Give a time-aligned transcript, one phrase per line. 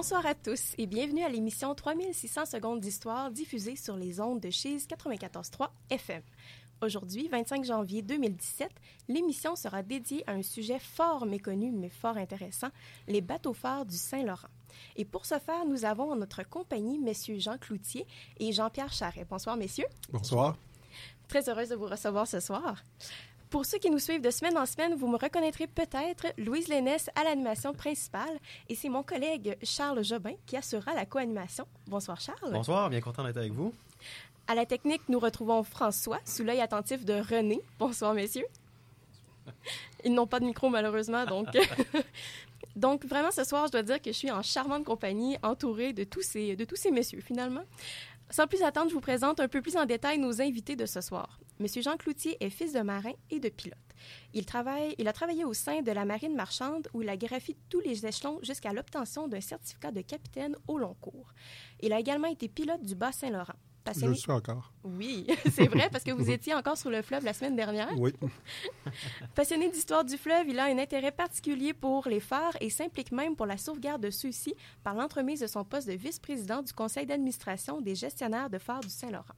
[0.00, 4.48] Bonsoir à tous et bienvenue à l'émission 3600 secondes d'histoire diffusée sur les ondes de
[4.48, 6.22] Chise 94.3 FM.
[6.80, 8.70] Aujourd'hui, 25 janvier 2017,
[9.08, 12.68] l'émission sera dédiée à un sujet fort méconnu mais fort intéressant,
[13.08, 14.46] les bateaux phares du Saint-Laurent.
[14.94, 18.06] Et pour ce faire, nous avons en notre compagnie messieurs Jean Cloutier
[18.38, 19.26] et Jean-Pierre Charret.
[19.28, 19.88] Bonsoir messieurs.
[20.12, 20.56] Bonsoir.
[21.26, 22.84] Très heureuse de vous recevoir ce soir.
[23.50, 27.08] Pour ceux qui nous suivent de semaine en semaine, vous me reconnaîtrez peut-être Louise Lénès
[27.14, 31.66] à l'animation principale et c'est mon collègue Charles Jobin qui assurera la co-animation.
[31.86, 32.52] Bonsoir Charles.
[32.52, 33.72] Bonsoir, bien content d'être avec vous.
[34.48, 37.60] À la technique, nous retrouvons François, sous l'œil attentif de René.
[37.78, 38.46] Bonsoir, messieurs.
[40.04, 41.46] Ils n'ont pas de micro, malheureusement, donc...
[42.76, 46.04] donc, vraiment, ce soir, je dois dire que je suis en charmante compagnie, entourée de
[46.04, 47.64] tous ces, de tous ces messieurs, finalement.
[48.30, 51.00] Sans plus attendre, je vous présente un peu plus en détail nos invités de ce
[51.00, 51.40] soir.
[51.60, 53.78] Monsieur Jean Cloutier est fils de marin et de pilote.
[54.34, 57.56] Il, travaille, il a travaillé au sein de la marine marchande où il a graffi
[57.68, 61.32] tous les échelons jusqu'à l'obtention d'un certificat de capitaine au long cours.
[61.80, 63.56] Il a également été pilote du Bas-Saint-Laurent.
[63.94, 64.72] Je suis encore.
[64.84, 67.88] Oui, c'est vrai, parce que vous étiez encore sur le fleuve la semaine dernière.
[67.98, 68.12] Oui.
[69.34, 73.36] Passionné d'histoire du fleuve, il a un intérêt particulier pour les phares et s'implique même
[73.36, 77.80] pour la sauvegarde de ceux-ci par l'entremise de son poste de vice-président du conseil d'administration
[77.80, 79.34] des gestionnaires de phares du Saint-Laurent.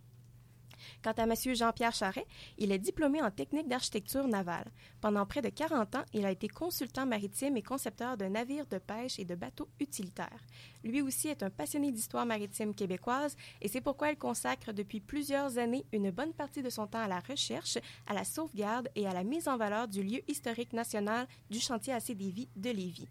[1.03, 1.35] Quant à M.
[1.55, 2.27] Jean-Pierre Charret,
[2.59, 4.71] il est diplômé en technique d'architecture navale.
[5.01, 8.79] Pendant près de 40 ans, il a été consultant maritime et concepteur de navires de
[8.79, 10.45] pêche et de bateaux utilitaires.
[10.85, 15.59] Lui aussi est un passionné d'histoire maritime québécoise et c'est pourquoi il consacre depuis plusieurs
[15.59, 19.13] années une bonne partie de son temps à la recherche, à la sauvegarde et à
[19.13, 23.09] la mise en valeur du lieu historique national du chantier Lévis de Lévis.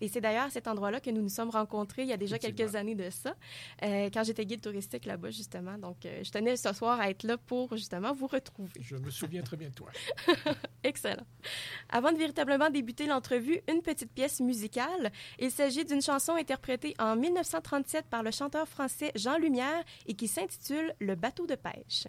[0.00, 2.38] Et c'est d'ailleurs à cet endroit-là que nous nous sommes rencontrés il y a déjà
[2.38, 3.34] quelques années de ça,
[3.82, 5.78] euh, quand j'étais guide touristique là-bas, justement.
[5.78, 8.80] Donc, euh, je tenais ce soir à être là pour, justement, vous retrouver.
[8.80, 9.90] Je me souviens très bien de toi.
[10.82, 11.26] Excellent.
[11.88, 15.12] Avant de véritablement débuter l'entrevue, une petite pièce musicale.
[15.38, 20.26] Il s'agit d'une chanson interprétée en 1937 par le chanteur français Jean Lumière et qui
[20.26, 22.08] s'intitule Le bateau de pêche.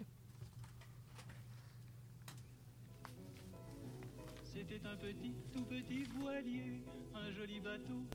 [4.52, 6.82] C'était un petit, tout petit voilier,
[7.14, 8.06] un joli bateau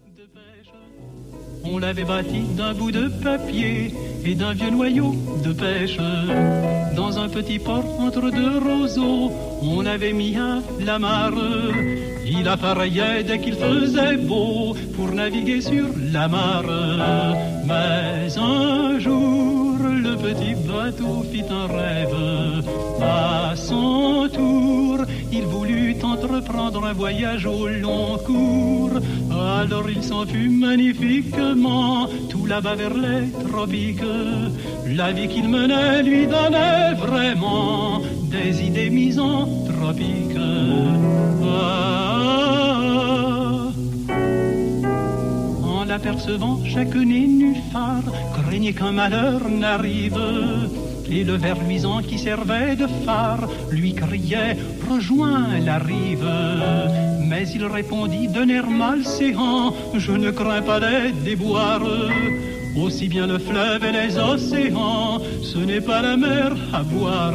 [1.63, 3.94] On l'avait bâti d'un bout de papier
[4.24, 5.97] et d'un vieux noyau de pêche.
[6.96, 9.31] Dans un petit port entre deux roseaux,
[9.62, 11.34] on avait mis à la mare.
[12.25, 17.35] Il appareillait dès qu'il faisait beau pour naviguer sur la mare.
[17.68, 22.64] Mais un jour, le petit bateau fit un rêve.
[23.02, 25.00] À son tour,
[25.31, 29.00] il voulut entreprendre un voyage au long cours.
[29.38, 34.01] Alors il s'en fut magnifiquement, tout là-bas vers les tropiques.
[34.96, 38.01] La vie qu'il menait lui donnait vraiment
[38.31, 40.38] des idées misanthropiques.
[41.44, 42.25] Ah,
[45.63, 48.02] en l'apercevant, chaque nénuphar
[48.34, 50.19] craignait qu'un malheur n'arrive.
[51.09, 54.57] Et le ver luisant qui servait de phare lui criait
[54.90, 56.29] Rejoins la rive.
[57.28, 61.81] Mais il répondit d'un air malséant Je ne crains pas les déboires.
[62.75, 67.34] Aussi bien le fleuve et les océans, ce n'est pas la mer à boire.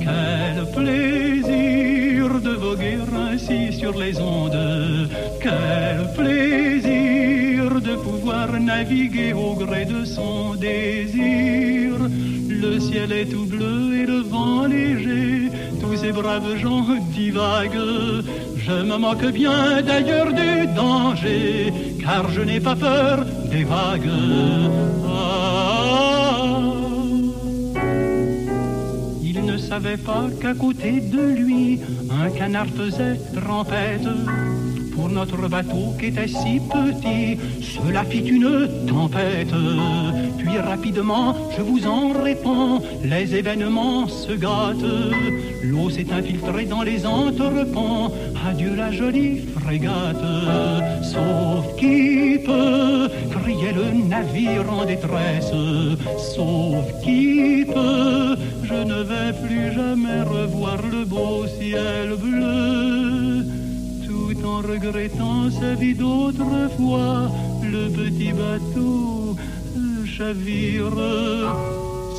[0.00, 2.98] Quel plaisir de voguer
[3.30, 5.08] ainsi sur les ondes.
[5.40, 11.94] Quel plaisir de pouvoir naviguer au gré de son désir.
[12.60, 15.50] Le ciel est tout bleu et le vent léger,
[15.80, 18.22] tous ces braves gens divaguent.
[18.56, 21.72] Je me moque bien d'ailleurs du danger,
[22.02, 24.10] car je n'ai pas peur des vagues.
[25.08, 26.60] Ah,
[29.22, 31.80] il ne savait pas qu'à côté de lui,
[32.10, 34.08] un canard faisait trempette.
[35.00, 39.54] Pour notre bateau qui était si petit, cela fit une tempête.
[40.36, 44.92] Puis rapidement, je vous en réponds, les événements se gâtent.
[45.62, 48.12] L'eau s'est infiltrée dans les entrepans.
[48.46, 50.26] Adieu la jolie frégate.
[51.02, 55.52] Sauf qui peut, criait le navire en détresse.
[56.34, 63.59] Sauf qui peut, je ne vais plus jamais revoir le beau ciel bleu.
[64.44, 67.30] En regrettant sa vie d'autrefois,
[67.62, 69.36] le petit bateau
[70.06, 70.92] chavire.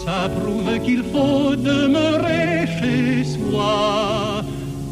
[0.03, 4.43] Ça prouve qu'il faut demeurer chez soi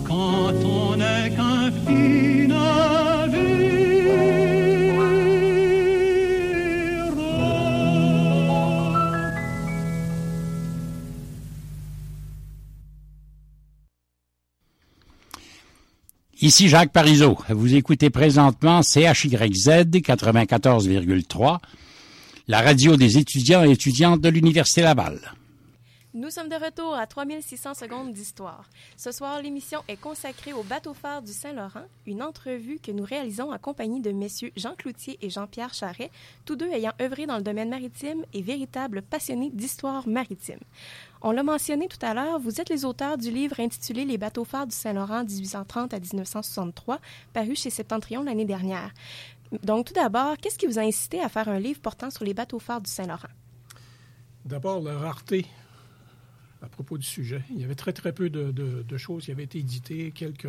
[0.08, 2.48] quand on n'est qu'un petit
[16.42, 17.38] Ici Jacques Parizeau.
[17.50, 21.58] Vous écoutez présentement CHYZ 94,3,
[22.48, 25.20] la radio des étudiants et étudiantes de l'Université Laval.
[26.14, 28.70] Nous sommes de retour à 3600 secondes d'histoire.
[28.96, 33.58] Ce soir, l'émission est consacrée au bateau-phare du Saint-Laurent, une entrevue que nous réalisons en
[33.58, 36.10] compagnie de messieurs Jean Cloutier et Jean-Pierre Charret,
[36.46, 40.60] tous deux ayant œuvré dans le domaine maritime et véritables passionnés d'histoire maritime.
[41.22, 44.68] On l'a mentionné tout à l'heure, vous êtes les auteurs du livre intitulé Les bateaux-phares
[44.68, 47.00] du Saint-Laurent 1830 à 1963,
[47.34, 48.94] paru chez Septentrion l'année dernière.
[49.64, 52.34] Donc, tout d'abord, qu'est-ce qui vous a incité à faire un livre portant sur les
[52.34, 53.28] bateaux-phares du Saint-Laurent?
[54.46, 55.46] D'abord, la rareté
[56.62, 57.42] à propos du sujet.
[57.50, 60.12] Il y avait très, très peu de, choses qui avaient été éditées.
[60.12, 60.48] Quelques,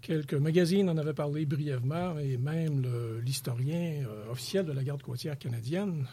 [0.00, 2.82] quelques magazines en avaient parlé brièvement et même
[3.24, 6.06] l'historien euh, officiel de la garde côtière canadienne,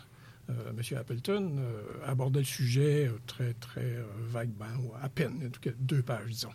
[0.50, 0.98] euh, M.
[0.98, 3.98] Appleton, euh, abordait le sujet très, très
[4.30, 6.54] vaguement, ou à peine, en tout cas deux pages, disons.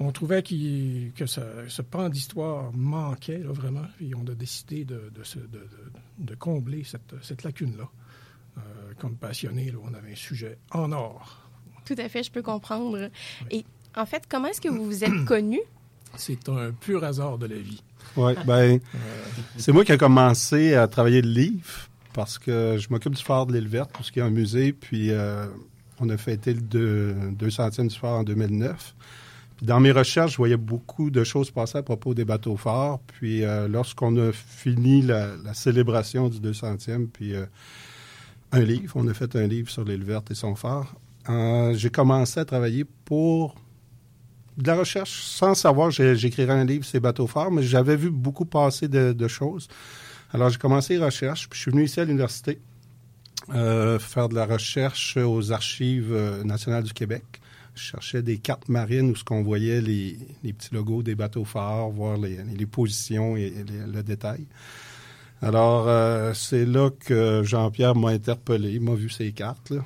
[0.00, 5.12] On trouvait que ce pan d'histoire manquait vraiment, et on a décidé de,
[6.18, 7.88] de, combler cette, cette lacune-là.
[8.98, 11.44] comme passionné, on avait un sujet en or
[11.84, 13.10] tout à fait, je peux comprendre.
[13.50, 13.64] Et
[13.96, 15.60] en fait, comment est-ce que vous vous êtes connu?
[16.16, 17.82] C'est un pur hasard de la vie.
[18.16, 18.78] Oui, ben,
[19.56, 23.44] c'est moi qui ai commencé à travailler le livre parce que je m'occupe du phare
[23.44, 25.46] de l'île verte, parce qu'il y a un musée, puis euh,
[26.00, 28.94] on a fêté le 200e du phare en 2009.
[29.56, 33.00] Puis dans mes recherches, je voyais beaucoup de choses passer à propos des bateaux forts.
[33.00, 37.44] Puis euh, lorsqu'on a fini la, célébration du 200e, puis euh,
[38.52, 40.94] un livre, on a fait un livre sur l'île verte et son phare,
[41.72, 43.56] j'ai commencé à travailler pour
[44.56, 48.10] de la recherche sans savoir j'écrirais un livre sur les bateaux forts, mais j'avais vu
[48.10, 49.68] beaucoup passer de, choses.
[50.34, 52.58] Alors, j'ai commencé les recherches, puis je suis venu ici à l'université
[53.54, 57.22] euh, faire de la recherche aux archives euh, nationales du Québec.
[57.76, 61.92] Je cherchais des cartes marines où ce qu'on voyait les, petits logos des bateaux forts,
[61.92, 63.52] voir les, positions et,
[63.86, 64.44] le détail.
[65.40, 65.88] Alors,
[66.34, 69.70] c'est là que Jean-Pierre m'a interpellé, m'a vu ces cartes.
[69.70, 69.84] Là.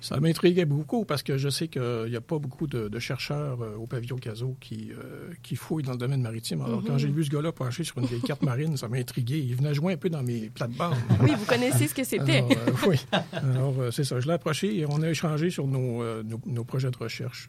[0.00, 3.76] Ça m'intriguait beaucoup parce que je sais qu'il n'y a pas beaucoup de, chercheurs euh,
[3.76, 6.60] au pavillon Caso qui, euh, qui fouillent dans le domaine maritime.
[6.60, 6.98] Alors, quand mhm.
[6.98, 9.38] j'ai vu ce gars-là pencher sur une vieille carte marine, ça m'a intrigué.
[9.38, 10.96] Il venait jouer un peu dans mes plates-bandes.
[11.22, 12.42] Oui, vous connaissez ce que c'était.
[12.42, 12.96] Euh, oui.
[13.32, 14.20] Alors, c'est ça.
[14.20, 17.48] Je l'ai approché et on a échangé sur nos, nos, projets de recherche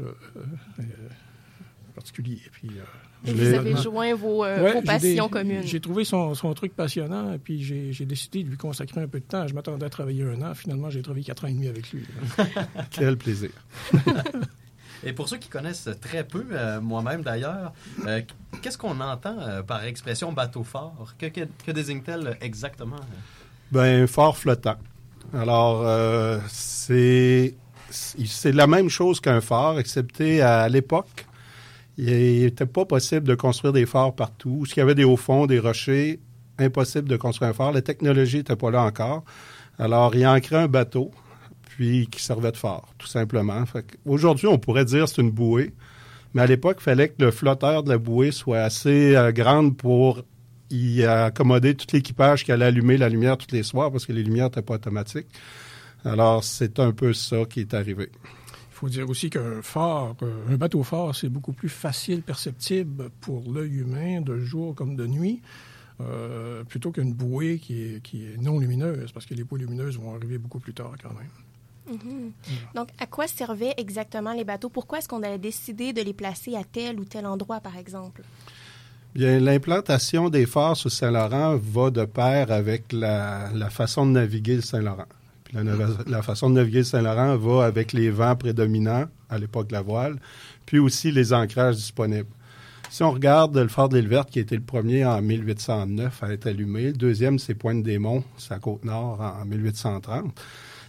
[1.91, 2.41] particuliers.
[2.51, 2.71] Puis,
[3.25, 5.63] et vous avez joint vos, euh, passions communes.
[5.63, 9.25] J'ai trouvé son, truc passionnant et puis j'ai décidé de lui consacrer un peu de
[9.25, 9.47] temps.
[9.47, 10.55] Je m'attendais à travailler un an.
[10.55, 12.05] Finalement, j'ai travaillé quatre ans et demi avec lui.
[12.91, 13.51] Quel plaisir.
[15.03, 17.73] Et pour ceux qui connaissent très peu, euh, moi-même d'ailleurs,
[18.05, 18.21] euh,
[18.61, 19.35] qu'est-ce qu'on entend
[19.65, 21.15] par expression bateau fort?
[21.17, 22.99] Que, que, désigne-t-elle exactement?
[23.71, 24.77] Ben, fort flottant.
[25.33, 25.83] Alors,
[26.49, 27.55] c'est
[27.89, 31.25] c'est la même chose qu'un phare, excepté à l'époque,
[32.09, 34.65] il n'était pas possible de construire des phares partout.
[34.65, 36.19] S'il y avait des hauts fonds, des rochers,
[36.57, 37.71] impossible de construire un phare.
[37.71, 39.23] La technologie n'était pas là encore.
[39.77, 41.11] Alors, il a ancré un bateau,
[41.63, 43.63] puis qui servait de phare, tout simplement.
[44.05, 45.73] Aujourd'hui, on pourrait dire c'est une bouée,
[46.33, 49.77] mais à l'époque, il fallait que le flotteur de la bouée soit assez euh, grande
[49.77, 50.23] pour
[50.69, 54.23] y accommoder tout l'équipage qui allait allumer la lumière tous les soirs parce que les
[54.23, 55.27] lumières n'étaient pas automatiques.
[56.05, 58.09] Alors, c'est un peu ça qui est arrivé
[58.81, 63.43] faut dire aussi qu'un phare, euh, un bateau phare, c'est beaucoup plus facile perceptible pour
[63.51, 65.39] l'œil humain de jour comme de nuit.
[65.99, 69.99] Euh, plutôt qu'une bouée qui est, qui est, non lumineuse, parce que les bouées lumineuses
[69.99, 71.95] vont arriver beaucoup plus tard quand même.
[71.95, 72.73] Mm-hmm.
[72.73, 74.69] Donc, à quoi servaient exactement les bateaux?
[74.69, 78.23] Pourquoi est-ce qu'on a décidé de les placer à tel ou tel endroit, par exemple?
[79.13, 84.55] Bien, l'implantation des phares sur Saint-Laurent va de pair avec la, la façon de naviguer
[84.55, 85.05] le Saint-Laurent.
[85.53, 90.17] La, façon de naviguer Saint-Laurent va avec les vents prédominants à l'époque de la voile,
[90.65, 92.29] puis aussi les ancrages disponibles.
[92.89, 96.33] Si on regarde le phare de l'île Verte, qui été le premier en 1809 à
[96.33, 100.37] être allumé, le deuxième, c'est Pointe-des-Monts, c'est à Côte-Nord en 1830.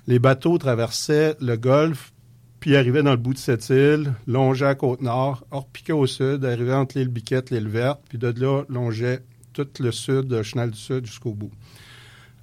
[0.09, 2.13] Les bateaux traversaient le golfe,
[2.59, 6.75] puis arrivaient dans le bout de cette île, longeaient à Côte-Nord, repiquaient au sud, arrivaient
[6.75, 10.71] entre l'île Biquette et l'île Verte, puis de là, longeaient tout le sud, le chenal
[10.71, 11.53] du Sud jusqu'au bout.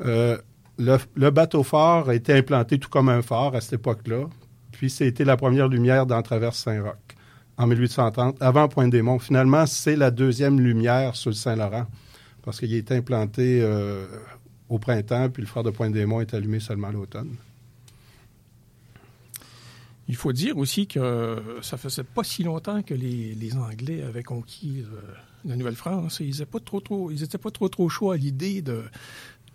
[0.01, 0.38] Euh,
[0.79, 4.27] le, bateau phare a été implanté tout comme un phare à cette époque-là.
[4.71, 6.95] Puis c'était la première lumière dans Traverse Saint-Roch
[7.57, 9.19] en 1830, avant Pointe-des-Monts.
[9.19, 11.86] Finalement, c'est la deuxième lumière sur le Saint-Laurent
[12.41, 14.05] parce qu'il été implanté euh,
[14.69, 17.36] au printemps, puis le phare de Pointe-des-Monts est allumé seulement à l'automne.
[20.07, 24.81] Il faut dire aussi que ça faisait pas si longtemps que les, Anglais avaient conquis
[24.81, 25.01] euh,
[25.45, 26.21] la Nouvelle-France.
[26.21, 28.83] Ils n'étaient pas pas trop, trop chauds à l'idée de,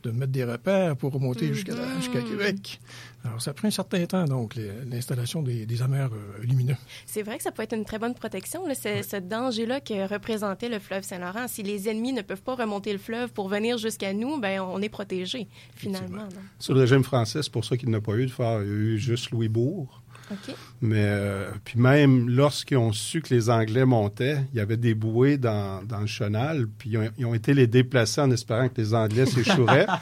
[0.04, 1.96] de mettre des repères pour remonter jusqu'à Mhm.
[1.96, 2.80] jusqu'à Québec.
[3.24, 4.54] Alors, ça prend un certain temps, donc,
[4.86, 6.76] l'installation des, des amers euh, lumineux.
[7.06, 10.06] C'est vrai que ça peut être une très bonne protection, là, ce, ce danger-là que
[10.12, 11.48] représentait le fleuve Saint-Laurent.
[11.48, 14.80] Si les ennemis ne peuvent pas remonter le fleuve pour venir jusqu'à nous, ben on
[14.82, 16.28] est protégé, finalement.
[16.58, 18.62] Sous le régime français, c'est pour ça qu'il n'a pas eu de phare.
[18.62, 20.02] Il y a eu juste Louisbourg.
[20.80, 24.94] Mais euh, puis même lorsqu'ils ont su que les Anglais montaient, il y avait des
[24.94, 28.68] bouées dans, dans le chenal, puis ils ont, ils ont été les déplacer en espérant
[28.68, 29.86] que les Anglais s'échoueraient.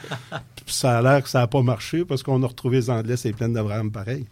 [0.67, 3.33] Ça a l'air que ça n'a pas marché parce qu'on a retrouvé les Anglais c'est
[3.33, 4.27] plein d'Abraham pareil.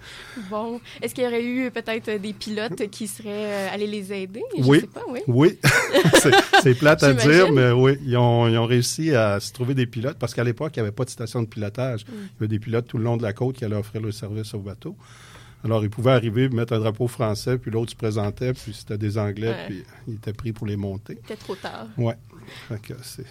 [0.49, 3.29] Bon, est-ce qu'il y aurait eu peut-être des pilotes qui seraient
[3.69, 4.41] euh, allés les aider?
[4.57, 4.81] Je Oui.
[4.81, 5.19] sais pas, oui.
[5.27, 5.59] Oui,
[6.63, 9.87] c'est- plate à dire, mais oui, ils ont, ils ont réussi à se trouver des
[9.87, 12.05] pilotes parce qu'à l'époque, il n'y avait pas de station de pilotage.
[12.09, 14.13] Il y avait des pilotes tout le long de la côte qui allaient offrir le
[14.13, 14.97] service au bateau.
[15.65, 19.19] Alors, ils pouvaient arriver, mettre un drapeau français, puis l'autre se présentait, puis c'était des
[19.19, 19.67] Anglais, Ouais.
[19.67, 21.17] puis ils étaient pris pour les monter.
[21.17, 21.87] Peut-être trop tard.
[23.03, 23.25] C'est-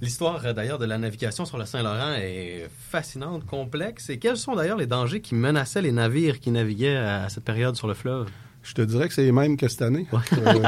[0.00, 4.10] L'histoire euh, d'ailleurs de la navigation sur le Saint-Laurent est fascinante, complexe.
[4.10, 7.76] Et quels sont d'ailleurs les dangers qui menaçaient les navires qui naviguaient à cette période
[7.76, 8.28] sur le fleuve?
[8.62, 10.06] Je te dirais que c'est les mêmes que cette année.
[10.12, 10.62] Euh,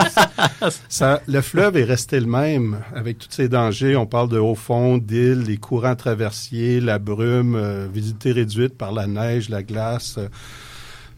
[0.88, 3.96] ça, le fleuve est resté le même avec tous ces dangers.
[3.96, 8.92] On parle de haut fond, d'îles, les courants traversiers, la brume, euh, visibilité réduite par
[8.92, 10.16] la neige, la glace.
[10.18, 10.28] Euh,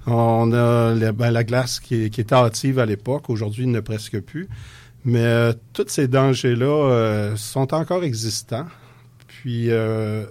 [0.06, 3.28] on a la, ben, la glace qui, qui était hâtive à l'époque.
[3.28, 4.48] Aujourd'hui, il ne presque plus.
[5.06, 8.66] Mais euh, tous ces dangers-là euh, sont encore existants.
[9.28, 10.26] Puis euh,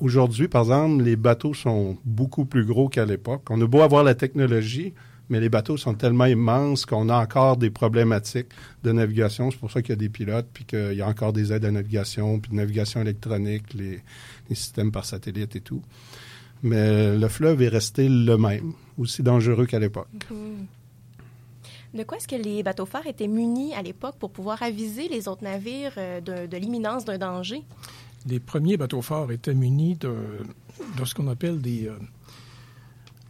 [0.00, 3.42] aujourd'hui, par exemple, les bateaux sont beaucoup plus gros qu'à l'époque.
[3.50, 4.94] On a beau avoir la technologie,
[5.30, 8.48] mais les bateaux sont tellement immenses qu'on a encore des problématiques
[8.82, 9.50] de navigation.
[9.50, 11.64] C'est pour ça qu'il y a des pilotes, puis qu'il y a encore des aides
[11.64, 14.00] à navigation, puis de navigation électronique, les,
[14.48, 15.82] les systèmes par satellite et tout.
[16.62, 20.08] Mais le fleuve est resté le même, aussi dangereux qu'à l'époque.
[20.30, 20.66] Hmm.
[21.94, 25.26] De quoi est-ce que les bateaux phares étaient munis à l'époque pour pouvoir aviser les
[25.26, 27.62] autres navires euh, de, de l'imminence d'un danger?
[28.26, 30.14] Les premiers bateaux forts étaient munis de,
[30.98, 31.94] de ce qu'on appelle des, euh,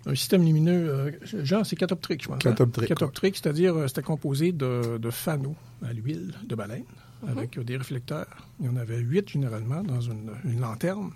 [0.06, 0.88] un système lumineux.
[0.88, 1.10] euh,
[1.44, 2.36] genre, c'est catoptrique, je pense.
[2.36, 2.50] hein?
[2.50, 6.84] Catoptrique, Catoptrique, c'est-à-dire, euh, c'était composé de, de fanaux à l'huile de baleine
[7.28, 8.26] avec euh, des réflecteurs.
[8.60, 11.10] Il y en avait huit généralement dans une, une lanterne.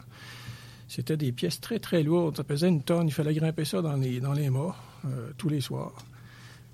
[0.88, 2.36] C'était des pièces très, très lourdes.
[2.36, 3.08] Ça pesait une tonne.
[3.08, 4.76] Il fallait grimper ça dans les, dans les mâts
[5.06, 5.94] euh, tous les soirs.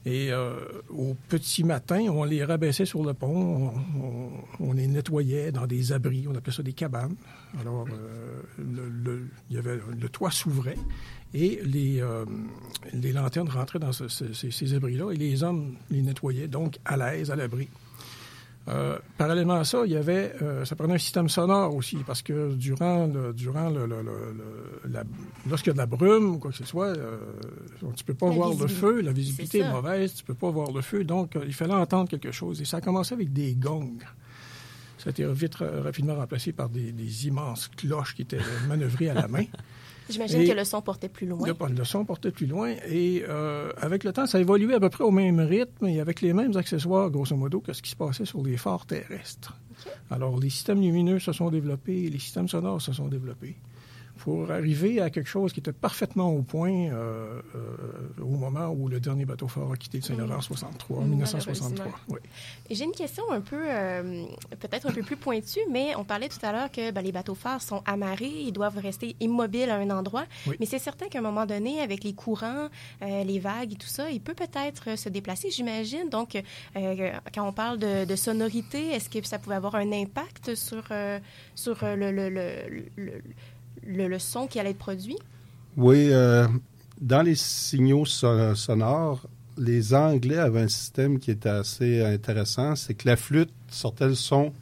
[0.07, 0.55] Et euh,
[0.88, 4.31] au petit matin, on les rabaissait sur le pont, on, on-
[4.69, 7.14] on les nettoyait dans des abris, on appelait ça des cabanes.
[7.61, 10.79] Alors, euh, le, le- il y avait, le toit s'ouvrait
[11.35, 12.25] et les, euh,
[12.93, 16.79] les lanternes rentraient dans ce- ce- ces, ces abris-là et les hommes les nettoyaient, donc
[16.85, 17.69] à l'aise, à l'abri.
[18.69, 22.21] Euh, parallèlement à ça, il y avait, euh, ça prenait un système sonore aussi, parce
[22.23, 24.35] que durant, le, durant le, le- le-
[24.85, 25.03] le- la,
[25.49, 27.19] lorsqu'il y a de la brume ou quoi que ce soit, euh,
[27.97, 30.73] tu peux pas La voir le feu, la visibilité est, mauvaise, tu peux pas voir
[30.73, 32.61] le feu, donc il fallait entendre quelque chose.
[32.61, 33.97] Et ça a commencé avec des gongs.
[34.99, 39.15] Ça a été vite, rapidement remplacé par des, des immenses cloches qui étaient manœuvrées à
[39.15, 39.45] la main.
[40.11, 41.47] J'imagine que le son portait plus loin.
[41.47, 42.75] Le, le son portait plus loin.
[42.88, 46.00] Et euh, avec le temps, ça a évolué à peu près au même rythme et
[46.00, 49.57] avec les mêmes accessoires, grosso modo, que ce qui se passait sur les phares terrestres.
[50.11, 53.57] Alors, les systèmes lumineux se sont développés, les systèmes sonores se sont développés
[54.21, 58.87] pour arriver à quelque chose qui était parfaitement au point euh, euh, au moment où
[58.89, 61.71] le dernier bateau fort a quitté le Saint-Laurent en 63, en Mm, 1963.
[61.71, 61.99] malheureusement.
[62.11, 62.19] Oui.
[62.69, 64.25] Et J'ai une question un peu, euh,
[64.61, 67.35] peut-être un peu plus pointue, mais on parlait tout à l'heure que ben, les bateaux
[67.35, 70.27] phares sont amarrés, ils doivent rester immobiles à un endroit.
[70.47, 70.57] Oui.
[70.61, 72.69] Mais c'est certain qu'à un moment donné, avec les courants,
[73.00, 76.11] les vagues et tout ça, il peut peut-être se déplacer, j'imagine.
[76.11, 76.41] Donc,
[76.75, 80.85] quand on parle de, de sonorité, est-ce que ça pouvait avoir un impact sur,
[81.55, 82.53] sur le, le, le,
[82.97, 83.23] le,
[83.87, 85.17] le- le son qui allait être produit?
[85.77, 86.47] Oui, euh,
[87.01, 89.27] dans les signaux so- sonores,
[89.59, 92.77] les Anglais avaient un système qui était assez intéressant.
[92.77, 94.53] C'est que la flûte sortait le son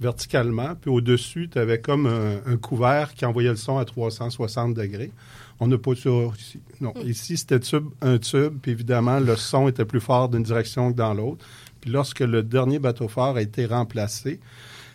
[0.00, 4.72] verticalement, puis au-dessus, tu avais comme un, un couvert qui envoyait le son à 360
[4.74, 5.12] degrés.
[5.58, 6.58] On n'a pas ça ici.
[6.80, 10.90] Non, ici, c'était tube, un tube, puis évidemment, le son était plus fort d'une direction
[10.90, 11.44] que dans l'autre.
[11.82, 14.40] Puis lorsque le dernier bateau fort a été remplacé,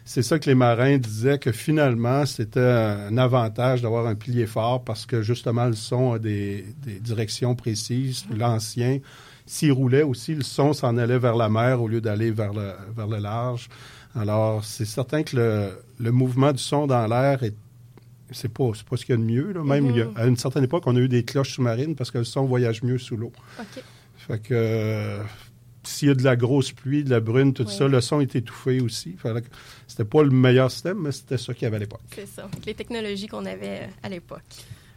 [0.06, 4.84] c'est ça que les marins disaient que finalement, c'était un avantage d'avoir un pilier fort
[4.84, 8.26] parce que justement, le son a des, des directions précises.
[8.30, 9.00] L'ancien,
[9.48, 12.72] s'il roulait aussi, le son s'en allait vers la mer au lieu d'aller vers le,
[12.96, 13.68] vers le large.
[14.16, 15.70] Alors, c'est certain que le,
[16.00, 17.56] le mouvement du son dans l'air est
[18.32, 19.52] c'est pas, pas ce qu'il y a de mieux.
[19.54, 19.64] Là.
[19.64, 22.10] Même il y a- à une certaine époque, on a eu des cloches sous-marines parce
[22.10, 23.32] que le son voyage mieux sous l'eau.
[23.60, 23.84] OK.
[24.18, 25.20] Fait que
[25.86, 27.74] s'il y a de la grosse pluie, de la brune, tout Oui.
[27.74, 29.16] ça, le son est étouffé aussi.
[29.88, 32.02] C'était pas le meilleur système, mais c'était ça qu'il y avait à l'époque.
[32.14, 32.50] C'est ça.
[32.66, 34.42] Les technologies qu'on avait euh, à l'époque.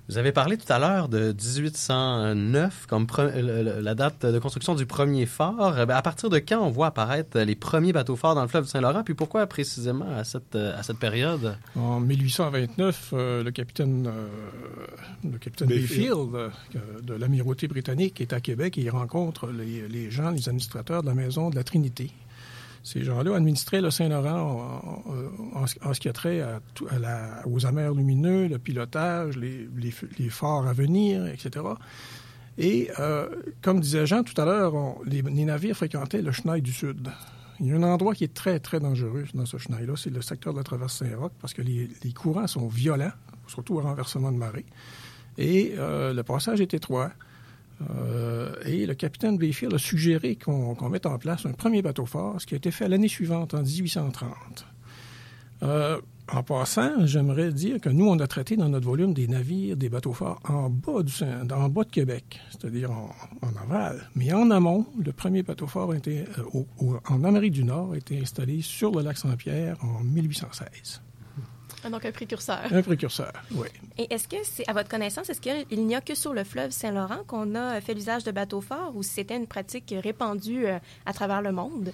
[0.08, 5.26] Vous avez parlé tout à l'heure de 1809 comme la date de construction du premier
[5.26, 5.78] phare.
[5.78, 8.64] Eh à partir de quand on voit apparaître les premiers bateaux forts dans le fleuve
[8.64, 9.02] du Saint-Laurent?
[9.04, 11.58] Puis pourquoi précisément à cette, à cette période?
[11.76, 14.28] En 1829, euh, le capitaine, euh,
[15.30, 16.48] le capitaine Bayfield, euh,
[17.02, 21.08] de l'amirauté britannique est à Québec et il rencontre les, les gens, les administrateurs de
[21.08, 22.10] la maison de la Trinité.
[22.82, 25.04] Ces gens-là administraient le Saint-Laurent
[25.54, 26.42] en, ce qui a trait
[27.44, 29.68] aux amers lumineux, le pilotage, les,
[30.18, 31.64] les, forts à venir, etc.
[32.58, 33.28] Et euh,
[33.62, 34.74] comme disait Jean tout à l'heure,
[35.06, 37.08] les, navires fréquentaient le Chenal du Sud.
[37.60, 40.22] Il y a un endroit qui est très, très dangereux dans ce Chenal-là, c'est le
[40.22, 43.12] secteur de la traverse Saint-Roch, parce que les, courants sont violents,
[43.46, 44.66] surtout au renversement de marée.
[45.38, 47.12] Et euh, le passage est étroit.
[47.90, 52.40] Euh, et le capitaine Bayfield a suggéré qu'on mette en place un premier bateau fort,
[52.40, 54.66] ce qui a été fait l'année suivante, en 1830.
[55.62, 59.76] Euh, en passant, j'aimerais dire que nous, on a traité dans notre volume des navires,
[59.76, 63.10] des bateaux forts en bas, du, en bas de Québec, c'est-à-dire en,
[63.62, 64.10] aval.
[64.14, 66.24] Mais en amont, le premier bateau fort euh,
[67.08, 71.00] en Amérique du Nord a été installé sur le lac Saint-Pierre en 1816.
[71.84, 72.60] Ah, donc un précurseur.
[72.70, 73.68] Un précurseur, oui.
[73.98, 76.70] Et est-ce que, c'est, à votre connaissance, est-ce qu'il n'y a que sur le fleuve
[76.70, 81.12] Saint-Laurent qu'on a fait l'usage de bateaux forts ou c'était une pratique répandue euh, à
[81.12, 81.92] travers le monde?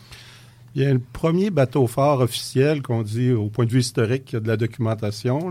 [0.75, 4.35] Il y a le premier bateau fort officiel qu'on dit au point de vue historique
[4.35, 5.51] de la documentation.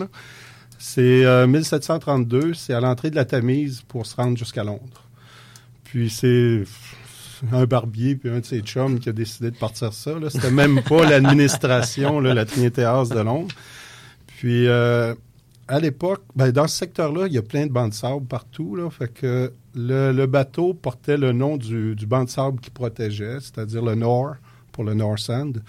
[0.78, 5.04] C'est 1732, euh, c'est à l'entrée de la Tamise pour se rendre jusqu'à Londres.
[5.86, 6.64] Puis c'est
[7.52, 10.12] un barbier puis un de ses chums qui a décidé de partir ça.
[10.30, 13.56] C'était même pas l'administration, la Trinité House de Londres.
[14.38, 15.14] Puis, euh,
[15.68, 18.76] à l'époque, ben, dans ce secteur-là, il y a plein de bancs de sable partout.
[18.76, 23.84] Là, fait que le, bateau portait le nom du, banc de sable qui protégeait, c'est-à-dire
[23.84, 24.36] le Nord
[24.72, 25.64] pour le North Sand.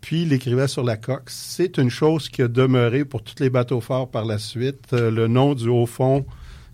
[0.00, 1.30] Puis, il écrivait sur la coque.
[1.30, 4.92] C'est une chose qui a demeuré pour tous les bateaux forts par la suite.
[4.92, 6.24] Euh, le nom du haut fond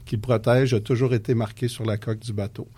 [0.04, 2.68] qui protège a toujours été marqué sur la coque du bateau.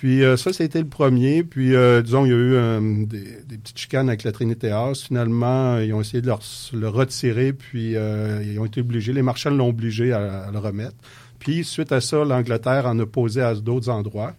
[0.00, 1.44] Puis euh, ça, c'était le premier.
[1.44, 5.02] Puis, euh, disons, il y a eu euh, des, petites chicanes avec la Trinité House.
[5.02, 6.32] Finalement, ils ont essayé de
[6.72, 10.96] le retirer, puis ils ont été obligés, les marchands l'ont obligé à, le remettre.
[11.38, 14.32] Puis, suite à ça, l'Angleterre en a posé à d'autres endroits.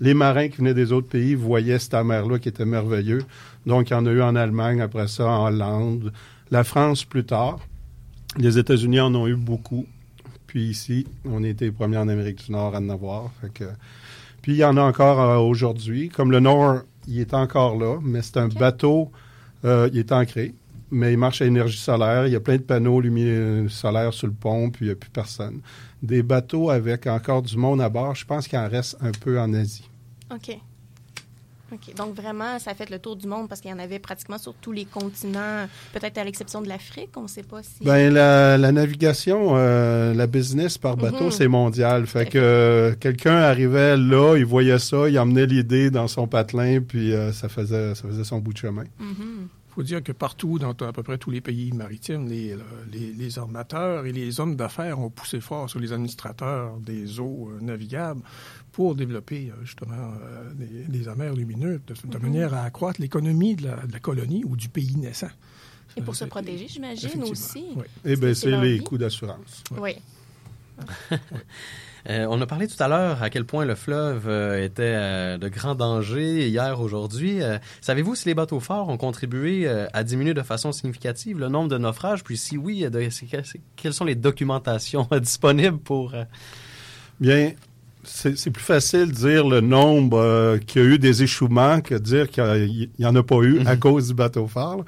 [0.00, 3.22] Les marins qui venaient des autres pays voyaient cette mer-là qui était merveilleux.
[3.64, 6.12] Donc, il y en a eu en Allemagne, après ça, en Hollande,
[6.50, 7.58] la France plus tard.
[8.36, 9.86] Les États-Unis en ont eu beaucoup.
[10.46, 13.30] Puis ici, on était les premiers en Amérique du Nord à en avoir.
[13.40, 13.64] Fait que,
[14.42, 16.08] puis il y en a encore euh, aujourd'hui.
[16.08, 19.10] Comme le Nord, il est encore là, mais c'est un bateau,
[19.64, 20.54] euh, il est ancré,
[20.90, 22.26] mais il marche à énergie solaire.
[22.26, 24.96] Il y a plein de panneaux lumineux solaires sur le pont, puis il n'y a
[24.96, 25.60] plus personne.
[26.02, 29.38] Des bateaux avec encore du monde à bord, je pense qu'il en reste un peu
[29.38, 29.88] en Asie.
[30.32, 30.58] OK.
[31.72, 31.94] OK.
[31.94, 34.38] Donc, vraiment, ça a fait le tour du monde parce qu'il y en avait pratiquement
[34.38, 37.82] sur tous les continents, peut-être à l'exception de l'Afrique, on ne sait pas si.
[37.82, 41.30] Bien, la, navigation, euh, la business par bateau, mhm.
[41.30, 42.06] c'est mondial.
[42.06, 46.80] Fait que euh, quelqu'un arrivait là, il voyait ça, il emmenait l'idée dans son patelin,
[46.80, 48.84] puis euh, ça, faisait, ça faisait son bout de chemin.
[48.98, 49.48] Mhm.
[49.70, 52.56] Il faut dire que partout, dans à peu près tous les pays maritimes, les,
[52.92, 58.20] les armateurs et les hommes d'affaires ont poussé fort sur les administrateurs des eaux navigables
[58.72, 60.12] pour développer euh, justement
[60.58, 62.22] les, euh, amers lumineux de, mhm.
[62.22, 65.30] manière à accroître l'économie de, la, colonie ou du pays naissant.
[65.96, 67.64] Et pour se protéger, j'imagine aussi.
[67.74, 67.84] Oui.
[68.04, 69.64] Eh bien, c'est les coûts d'assurance.
[69.78, 69.96] Oui.
[72.08, 74.26] Euh, on a parlé tout à l'heure à quel point le fleuve
[74.58, 77.40] était de grand danger hier, aujourd'hui.
[77.82, 81.76] Savez-vous si les bateaux forts ont contribué à diminuer de façon significative le nombre de
[81.76, 82.24] naufrages?
[82.24, 82.86] Puis si oui,
[83.76, 86.14] quelles sont les documentations disponibles pour...
[87.20, 87.52] Bien,
[88.04, 91.94] c'est plus facile de dire le nombre euh, qu'il y a eu des échouements que
[91.94, 93.78] de dire qu'il n'y en a pas eu à mhm.
[93.78, 94.78] cause du bateau phare.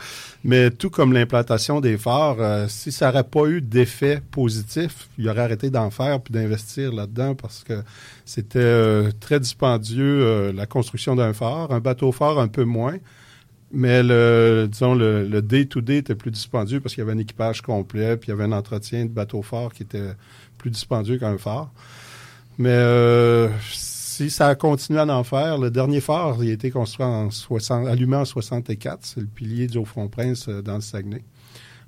[0.45, 5.29] Mais tout comme l'implantation des phares, euh, si ça n'aurait pas eu d'effet positif, il
[5.29, 7.83] aurait arrêté d'en faire puis d'investir là-dedans parce que
[8.25, 11.71] c'était euh, très dispendieux la construction d'un phare.
[11.71, 12.97] Un bateau phare un peu moins.
[13.75, 18.19] Mais le, disons, le day-to-day était plus dispendieux parce qu'il y avait un équipage complet,
[18.19, 20.11] puis il y avait un entretien de bateau phare qui était
[20.59, 21.73] plus dispendieux qu'un phare.
[22.59, 26.71] Mais euh, si ça a continué à en faire, le dernier phare, il a été
[26.71, 29.01] construit en 60, allumé en 64.
[29.03, 31.25] C'est le pilier du Haut-Front-Prince euh, dans le Saguenay.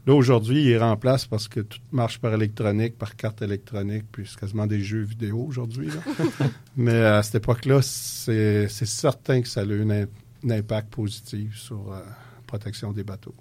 [0.07, 4.27] Là, aujourd'hui, il est remplacé parce que tout marche par électronique, par carte électronique, puis
[4.29, 5.89] c'est quasiment des jeux vidéo aujourd'hui.
[6.77, 10.07] Mais à cette époque-là, c'est certain que ça a eu un,
[10.51, 12.03] impact positif sur la euh,
[12.47, 13.35] protection des bateaux.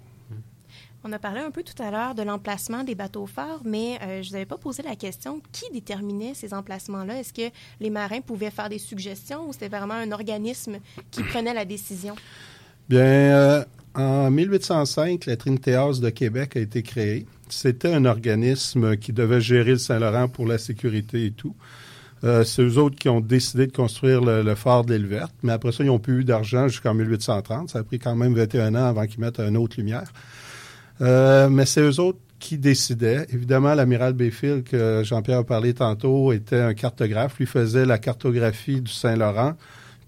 [1.06, 4.22] On a parlé un peu tout à l'heure de l'emplacement des bateaux forts, mais euh,
[4.22, 7.20] je ne vous avais pas posé la question qui déterminait ces emplacements-là?
[7.20, 10.78] Est-ce que les marins pouvaient faire des suggestions ou c'était vraiment un organisme
[11.10, 12.16] qui prenait la décision?
[12.88, 13.64] Bien, euh,
[13.94, 17.26] En 1805, la Trinité House de Québec a été créée.
[17.50, 21.54] C'était un organisme qui devait gérer le Saint-Laurent pour la sécurité et tout.
[22.24, 25.52] Euh, c'est eux autres qui ont décidé de construire le, phare de l'île verte, mais
[25.52, 27.68] après ça, ils n'ont plus eu d'argent jusqu'en 1830.
[27.68, 30.10] Ça a pris quand même 21 ans avant qu'ils mettent une autre lumière.
[31.00, 33.26] Euh, mais c'est eux autres qui décidaient.
[33.32, 37.38] Évidemment, l'amiral Bayfield, que Jean-Pierre a parlé tantôt, était un cartographe.
[37.38, 39.54] Lui faisait la cartographie du Saint-Laurent,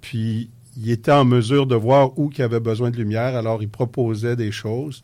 [0.01, 3.69] puis il était en mesure de voir où il avait besoin de lumière, alors il
[3.69, 5.03] proposait des choses.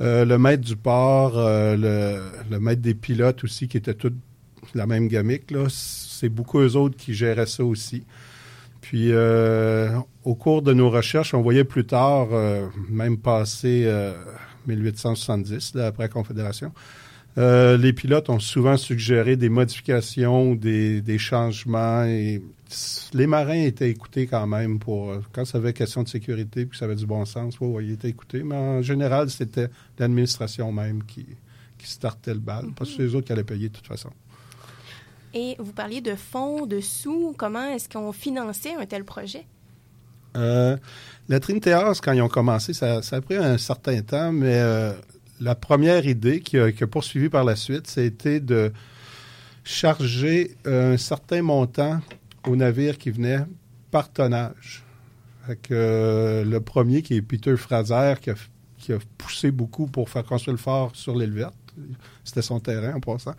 [0.00, 4.12] Euh, le maître du port, le, le, maître des pilotes aussi, qui était tout
[4.74, 8.04] la même gamique, c'est beaucoup eux autres qui géraient ça aussi.
[8.80, 9.90] Puis, euh,
[10.24, 13.90] au cours de nos recherches, on voyait plus tard, euh, même passé
[14.76, 16.72] 1870, euh, après la Confédération,
[17.36, 22.02] les pilotes ont souvent suggéré des modifications, des, des, changements.
[22.02, 22.42] Et
[23.12, 26.76] les marins étaient écoutés quand même pour quand ça avait question de sécurité puis que
[26.76, 27.54] ça avait du bon sens.
[27.60, 28.42] Oui, ils étaient écoutés.
[28.42, 29.68] Mais en général, c'était
[30.00, 31.26] l'administration même qui,
[31.78, 34.10] qui startait le bal, parce que c'est les autres qui allaient payer de toute façon.
[35.34, 37.34] Et vous parliez de fonds, de sous.
[37.36, 39.46] Comment est-ce qu'on finançait un tel projet?
[40.36, 40.76] Euh,
[41.28, 44.92] la Trinité House, quand ils ont commencé, ça, a pris un certain temps, mais euh,
[45.40, 48.72] la première idée qui a, poursuivi par la suite, c'était de
[49.62, 52.00] charger un certain montant
[52.46, 53.44] aux navires qui venaient
[53.90, 54.84] par tonnage.
[55.70, 58.30] Euh, le premier, qui est Peter Fraser, qui
[58.92, 61.46] a, poussé beaucoup pour faire construire le fort sur l'île
[62.24, 63.34] c'était son terrain en passant.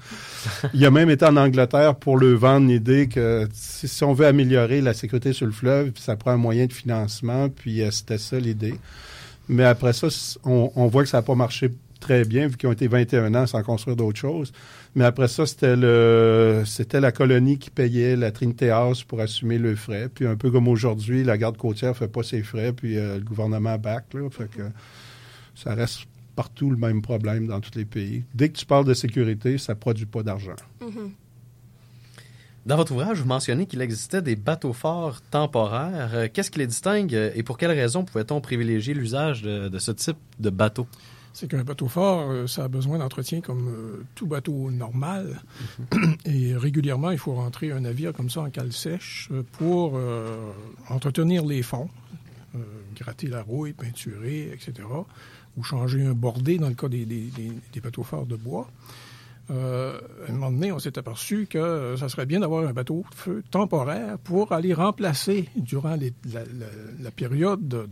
[0.73, 4.81] Il a même été en Angleterre pour le vendre l'idée que si, on veut améliorer
[4.81, 8.39] la sécurité sur le fleuve, ça prend un moyen de financement, puis euh, c'était ça
[8.39, 8.75] l'idée.
[9.47, 10.07] Mais après ça,
[10.43, 13.47] on, voit que ça n'a pas marché très bien, vu qu'ils ont été 21 ans
[13.47, 14.51] sans construire d'autres choses.
[14.95, 19.57] Mais après ça, c'était le c'était la colonie qui payait la Trinité House pour assumer
[19.57, 20.07] le frais.
[20.13, 23.23] Puis un peu comme aujourd'hui, la garde côtière fait pas ses frais, puis euh, le
[23.23, 24.05] gouvernement back.
[24.13, 24.63] Là, fait que
[25.55, 26.08] ça reste
[26.39, 28.23] partout le même problème dans tous les pays.
[28.33, 30.55] Dès que tu parles de sécurité, ça ne produit pas d'argent.
[32.65, 36.11] Dans votre ouvrage, vous mentionnez qu'il existait des bateaux forts temporaires.
[36.13, 39.91] Euh, qu'est-ce qui les distingue euh, et pour quelles raisons pouvait-on privilégier l'usage de, ce
[39.91, 40.87] type de bateau?
[41.33, 45.41] C'est qu'un bateau fort, euh, ça a besoin d'entretien comme tout bateau normal.
[45.91, 46.31] Mm-hmm.
[46.31, 49.99] Et régulièrement, il faut rentrer un navire comme ça en cale sèche pour
[50.87, 51.89] entretenir les fonds,
[52.95, 54.85] gratter la rouille, peinturer, etc
[55.59, 57.05] ou changer un bordé dans le cas des,
[57.83, 58.69] bateaux forts de bois.
[59.51, 63.03] Euh, à un moment donné, on s'est aperçu que ça serait bien d'avoir un bateau
[63.13, 67.89] feu temporaire pour aller remplacer durant la, période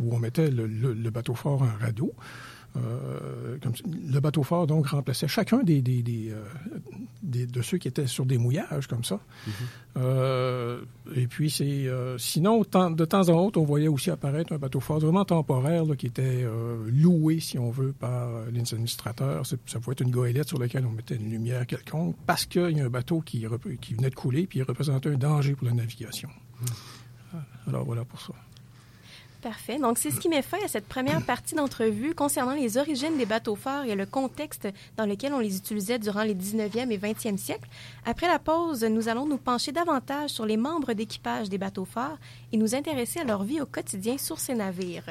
[0.00, 2.12] où on mettait le, bateau fort en radeau.
[2.76, 6.42] Euh, comme, le bateau fort, donc, remplaçait chacun des, des, euh,
[7.22, 9.16] de ceux qui étaient sur des mouillages, comme ça.
[9.16, 9.50] Mm-hmm.
[9.98, 10.80] Euh,
[11.14, 15.00] et puis, c'est sinon, de temps en temps, on voyait aussi apparaître un bateau fort
[15.00, 16.46] vraiment temporaire qui était
[16.86, 19.44] loué, si on veut, par les administrateurs.
[19.46, 22.80] Ça pouvait être une goélette sur laquelle on mettait une lumière quelconque parce qu'il y
[22.80, 23.44] a un bateau qui,
[23.80, 26.30] qui venait de couler puis il représentait un danger pour la navigation.
[26.60, 27.38] Mm.
[27.68, 28.32] Alors, voilà pour ça.
[29.42, 29.78] Parfait.
[29.78, 33.26] Donc, c'est ce qui met fin à cette première partie d'entrevue concernant les origines des
[33.26, 37.36] bateaux forts et le contexte dans lequel on les utilisait durant les 19e et 20e
[37.36, 37.68] siècles.
[38.06, 42.18] Après la pause, nous allons nous pencher davantage sur les membres d'équipage des bateaux forts
[42.52, 45.10] et nous intéresser à leur vie au quotidien sur ces navires.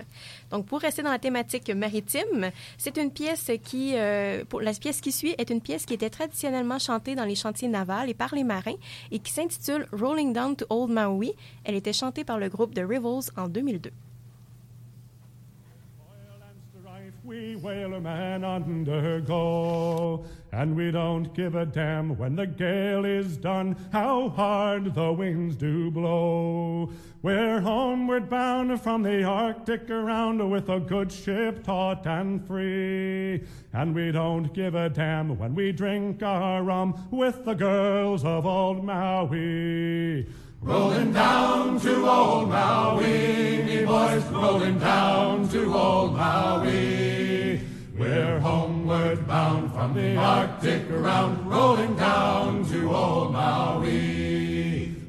[0.49, 5.01] Donc, pour rester dans la thématique maritime, c'est une pièce qui, euh, pour, la pièce
[5.01, 8.33] qui suit est une pièce qui était traditionnellement chantée dans les chantiers navals et par
[8.33, 8.77] les marins
[9.11, 11.33] et qui s'intitule Rolling Down to Old Maui.
[11.65, 13.91] Elle était chantée par le groupe The Rivals en 2002.
[17.31, 20.25] We whalemen undergo.
[20.51, 25.55] And we don't give a damn when the gale is done, how hard the winds
[25.55, 26.91] do blow.
[27.21, 33.45] We're homeward bound from the Arctic around with a good ship taut and free.
[33.71, 38.45] And we don't give a damn when we drink our rum with the girls of
[38.45, 40.27] old Maui.
[40.63, 47.61] Rolling down to old Maui, me boys, rolling down to old Maui.
[47.97, 54.20] We're homeward bound from the Arctic around, rolling down to old Maui.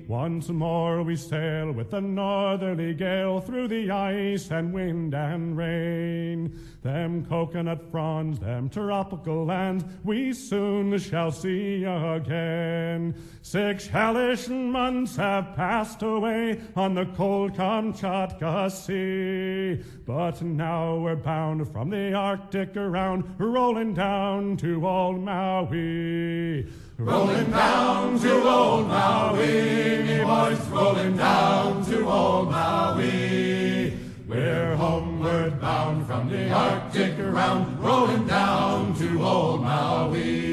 [0.09, 6.59] Once more we sail with the northerly gale through the ice and wind and rain.
[6.83, 13.15] Them coconut fronds, them tropical lands, we soon shall see again.
[13.43, 19.83] Six hellish months have passed away on the cold Kamchatka Sea.
[20.05, 26.67] But now we're bound from the Arctic around, rolling down to old Maui.
[27.05, 33.99] Rolling down to old Maui, me boys, rolling down to old Maui.
[34.29, 40.52] We're homeward bound from the Arctic around, rolling down to old Maui.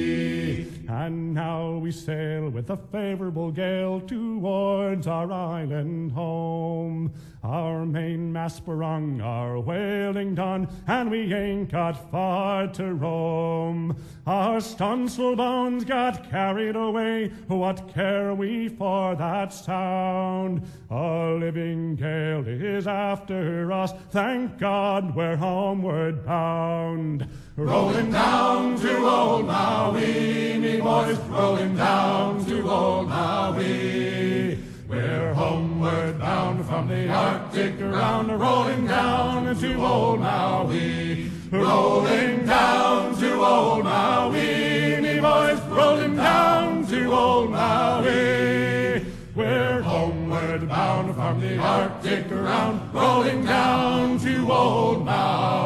[1.00, 7.14] And now we sail with a favorable gale towards our island home.
[7.42, 13.96] Our mainmast sprung, our whaling done, and we ain't got far to roam.
[14.28, 20.64] Our stunsail bones got carried away, what care we for that sound?
[20.90, 27.26] A living gale is after us, thank God we're homeward bound.
[27.60, 34.58] Rolling down to old Maui, me boys, rolling down to old Maui.
[34.88, 41.30] We're homeward bound from the Arctic around, rolling down to old Maui.
[41.52, 49.06] Rolling down to old Maui, me boys, rolling down to old Maui.
[49.36, 55.59] We're homeward bound from the Arctic around, rolling down to old Maui.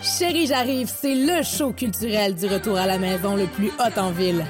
[0.00, 4.12] Chérie, j'arrive, c'est le show culturel du retour à la maison le plus hot en
[4.12, 4.44] ville.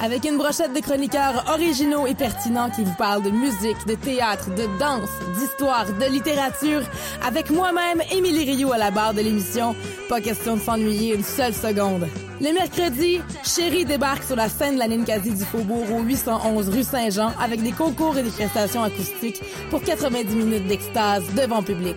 [0.00, 4.48] Avec une brochette de chroniqueurs originaux et pertinents qui vous parlent de musique, de théâtre,
[4.54, 6.82] de danse, d'histoire, de littérature,
[7.26, 9.74] avec moi-même, Émilie Rioux à la barre de l'émission,
[10.08, 12.06] pas question de s'ennuyer une seule seconde.
[12.40, 16.84] Le mercredi, Chérie débarque sur la scène de la Ninkasi du Faubourg au 811 rue
[16.84, 21.96] Saint-Jean avec des concours et des prestations acoustiques pour 90 minutes d'extase devant public.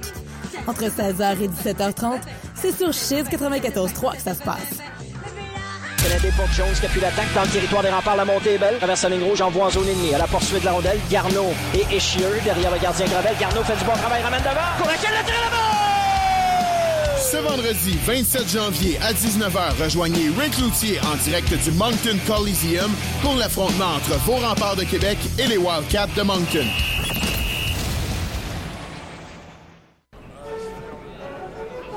[0.65, 2.19] Entre 16h et 17h30,
[2.55, 4.79] c'est sur Chiz 94.3 que ça se passe.
[6.03, 8.15] Canadien pour Jones qui appuie l'attaque dans le territoire des remparts.
[8.15, 8.77] La montée est belle.
[8.77, 10.13] Traverse la ligne rouge, envoie en zone ennemie.
[10.13, 13.35] À la poursuite de la rondelle, Garneau et Échieux derrière le gardien Gravel.
[13.39, 14.77] Garneau fait du bon travail, ramène devant.
[14.77, 15.81] Courageux, le tir là-bas!
[17.31, 23.35] Ce vendredi 27 janvier à 19h, rejoignez Rick Loutier en direct du Moncton Coliseum pour
[23.35, 26.65] l'affrontement entre vos remparts de Québec et les Wildcats de Moncton.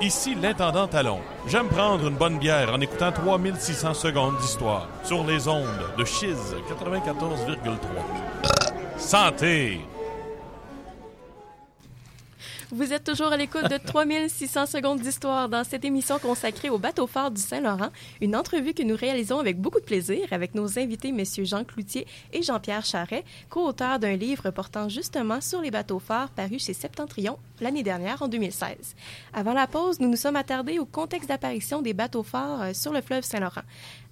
[0.01, 1.21] Ici l'intendant Talon.
[1.47, 6.37] J'aime prendre une bonne bière en écoutant 3600 secondes d'histoire sur les ondes de Chiz
[6.69, 7.69] 94,3.
[8.99, 9.81] Santé!
[12.75, 17.07] Vous êtes toujours à l'écoute de 3600 secondes d'histoire dans cette émission consacrée au bateau
[17.07, 21.11] phare du Saint-Laurent, une entrevue que nous réalisons avec beaucoup de plaisir avec nos invités
[21.11, 21.23] M.
[21.45, 26.59] Jean Cloutier et Jean-Pierre Charret, co-auteurs d'un livre portant justement sur les bateaux phares paru
[26.59, 28.97] chez Septentrion l'année dernière, en 2016.
[29.33, 32.93] Avant la pause, nous nous sommes attardés au contexte d'apparition des bateaux phares euh, sur
[32.93, 33.63] le fleuve Saint-Laurent.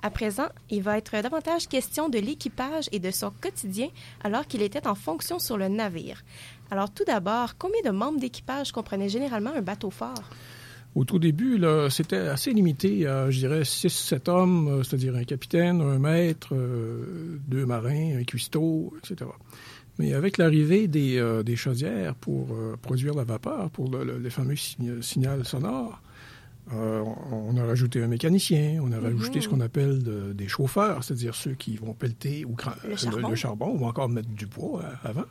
[0.03, 3.89] À présent, il va être davantage question de l'équipage et de son quotidien
[4.23, 6.23] alors qu'il était en fonction sur le navire.
[6.73, 10.23] Alors tout d'abord, combien de membres d'équipage comprenait généralement un bateau phare?
[10.95, 15.81] Au tout début, c'était assez limité à, je dirais, 6-7 hommes, euh, c'est-à-dire un capitaine,
[15.83, 19.31] un maître, euh, deux marins, un cuistot, etc.
[19.99, 24.19] Mais avec l'arrivée des, euh, des chaudières pour euh, produire la vapeur, pour le, le-
[24.19, 26.01] les fameux sign- signal sonore,
[26.73, 31.05] euh, on a rajouté un mécanicien, on a rajouté ce qu'on appelle de- des chauffeurs,
[31.05, 32.77] c'est-à-dire ceux qui vont pelleter ou cra-
[33.31, 33.77] Le charbon.
[33.79, 35.25] ou encore mettre du bois euh, avant.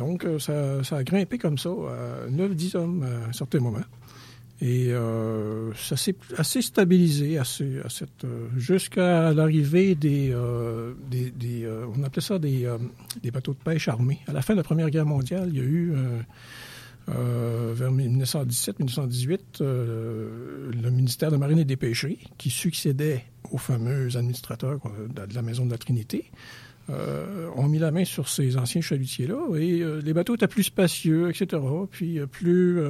[0.00, 3.84] Donc, euh, ça, a grimpé comme ça, à 9-10 hommes à un certain moment.
[4.62, 12.02] Et euh, ça s'est assez stabilisé à cette, euh, jusqu'à l'arrivée des, euh, euh, on
[12.02, 12.78] appelait ça des, euh,
[13.30, 14.20] bateaux de pêche armés.
[14.26, 16.20] À la fin de la Première Guerre mondiale, il y a eu euh,
[17.10, 23.58] euh, vers 1917-1918 euh, le ministère de la Marine et des Pêcheries qui succédait au
[23.58, 26.30] fameux administrateur euh, de la Maison de la Trinité.
[26.90, 30.64] Euh, ont mis la main sur ces anciens chalutiers-là et euh, les bateaux étaient plus
[30.64, 32.80] spacieux, etc., puis euh, plus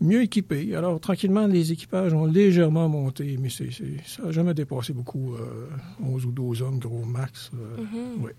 [0.00, 0.74] mieux équipés.
[0.74, 3.70] Alors, tranquillement, les équipages ont légèrement monté, mais c'est,
[4.06, 5.68] ça n'a jamais dépassé beaucoup, euh,
[6.02, 7.50] 11 ou 12 hommes, gros max.
[7.54, 8.34] euh, ouais.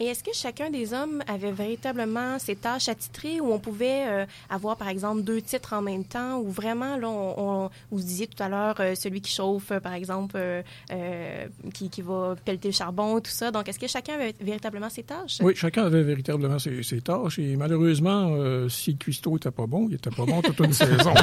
[0.00, 4.26] Et est-ce que chacun des hommes avait véritablement ses tâches attitrées ou on pouvait euh,
[4.48, 8.26] avoir, par exemple, deux titres en même temps ou vraiment, là, on, on- vous disiez
[8.28, 12.36] tout à l'heure, euh, celui qui chauffe, euh, par exemple, euh, euh, qui, qui va
[12.44, 13.50] pelleter le charbon, tout ça.
[13.50, 15.38] Donc, est-ce que chacun avait véritablement ses tâches?
[15.40, 19.66] Oui, chacun avait véritablement ses, ses tâches et malheureusement, euh, si le cuistot n'était pas
[19.66, 21.14] bon, il n'était pas bon toute une saison.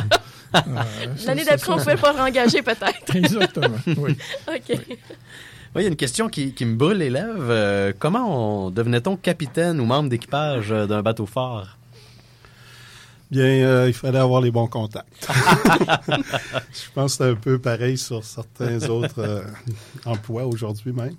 [0.53, 0.59] Euh,
[1.25, 3.15] L'année d'après, on ça, pouvait pas le rengager, peut-être.
[3.15, 4.17] Exactement, oui.
[4.47, 4.79] OK.
[4.89, 4.97] Oui,
[5.75, 7.47] il y a une question qui, qui me brûle les lèvres.
[7.49, 11.77] Euh, comment on devenait-on capitaine ou membre d'équipage euh, d'un bateau phare?
[13.31, 15.27] Bien, euh, il fallait avoir les bons contacts.
[15.27, 19.41] Je pense que c'est un peu pareil sur certains autres euh,
[20.05, 21.15] emplois aujourd'hui même.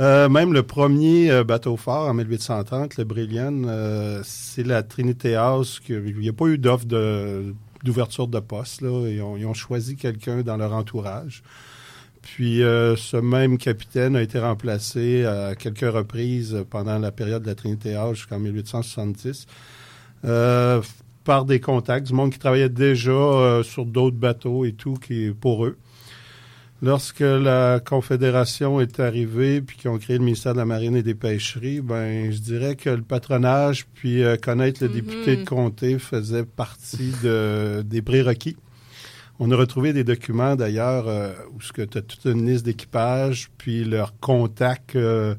[0.00, 5.34] Euh, même le premier euh, bateau phare en 1830, le Brilliant, euh, c'est la Trinité
[5.34, 5.80] House.
[5.80, 8.82] que- Il n'y a pas eu d'offre de, d'ouverture de poste.
[8.82, 9.08] Là.
[9.08, 11.42] Ils, ont, ils ont choisi quelqu'un dans leur entourage.
[12.34, 17.48] Puis euh, ce même capitaine a été remplacé à quelques reprises pendant la période de
[17.48, 19.46] la Trinité House jusqu'en 1870
[20.24, 20.80] euh,
[21.24, 25.32] par des contacts, du monde qui travaillait déjà euh, sur d'autres bateaux et tout qui
[25.40, 25.76] pour eux.
[26.82, 31.02] Lorsque la Confédération est arrivée puis qu'ils ont créé le ministère de la Marine et
[31.02, 36.44] des Pêcheries, ben je dirais que le patronage puis connaître le député de comté faisait
[36.44, 38.56] partie de, des prérequis.
[39.42, 43.84] On a retrouvé des documents d'ailleurs euh, où tu as toute une liste d'équipage puis
[43.84, 45.34] leurs contacts euh,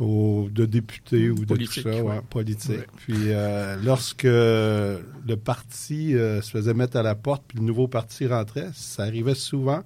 [0.00, 2.00] au- de députés ou de Politique, tout ça, ouais.
[2.02, 2.70] ouais, politique.
[2.70, 2.86] Ouais.
[2.96, 5.00] Puis euh, lorsque le
[5.42, 9.34] parti euh, se faisait mettre à la porte puis le nouveau parti rentrait, ça arrivait
[9.34, 9.82] souvent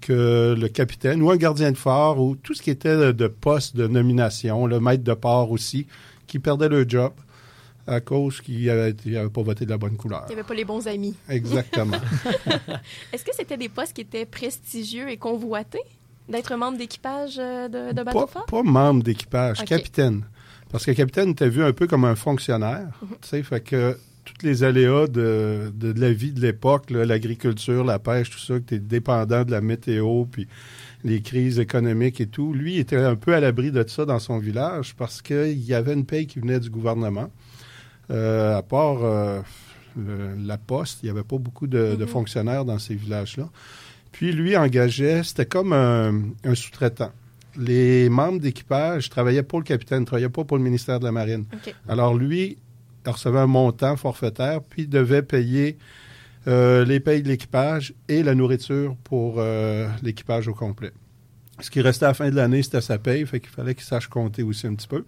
[0.00, 3.28] que le capitaine ou un gardien de phare ou tout ce qui était de, de
[3.28, 5.86] poste de nomination, le maître de port aussi,
[6.26, 7.12] qui perdait le job
[7.86, 10.24] à cause qu'il n'avait pas voté de la bonne couleur.
[10.28, 11.14] Il n'y avait pas les bons amis.
[11.28, 11.96] Exactement.
[13.12, 15.82] Est-ce que c'était des postes qui étaient prestigieux et convoités?
[16.28, 18.46] D'être membre d'équipage euh, de, de pas, bateau fort?
[18.46, 20.24] pas membre d'équipage, capitaine.
[20.70, 22.88] Parce que capitaine était vu un peu comme un fonctionnaire.
[23.00, 27.84] Tu sais, fait que tous les aléas de, de, de la vie de l'époque, l'agriculture,
[27.84, 30.46] la pêche, tout ça, que tu es dépendant de la météo, puis
[31.04, 34.20] les crises économiques et tout, lui il était un peu à l'abri de ça dans
[34.20, 37.30] son village parce qu'il y avait une paye qui venait du gouvernement.
[38.10, 39.40] Euh, à part euh,
[39.96, 42.08] le- la poste, il n'y avait pas beaucoup de, de Mhm.
[42.10, 43.48] fonctionnaires dans ces villages-là.
[44.10, 47.12] Puis lui engageait, c'était comme un, un sous-traitant.
[47.56, 51.12] Les membres d'équipage travaillaient pour le capitaine, ne travaillaient pas pour le ministère de la
[51.12, 51.44] Marine.
[51.88, 52.56] Alors lui,
[53.06, 55.76] il recevait un montant forfaitaire, puis il devait payer
[56.48, 60.92] euh, les payes de l'équipage et la nourriture pour euh, l'équipage au complet.
[61.60, 63.84] Ce qui restait à la fin de l'année, c'était sa paye, fait qu'il fallait qu'il
[63.84, 65.04] sache compter aussi un petit peu.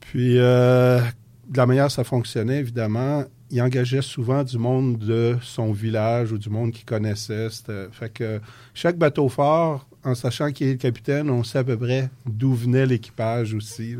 [0.00, 1.00] Puis, euh,
[1.48, 6.32] de la manière que ça fonctionnait, évidemment, il engageait souvent du monde de son village
[6.32, 7.48] ou du monde qu'il connaissait.
[7.92, 8.40] Fait que
[8.74, 12.54] chaque bateau fort, en sachant qui est le capitaine, on sait à peu près d'où
[12.54, 13.96] venait l'équipage aussi.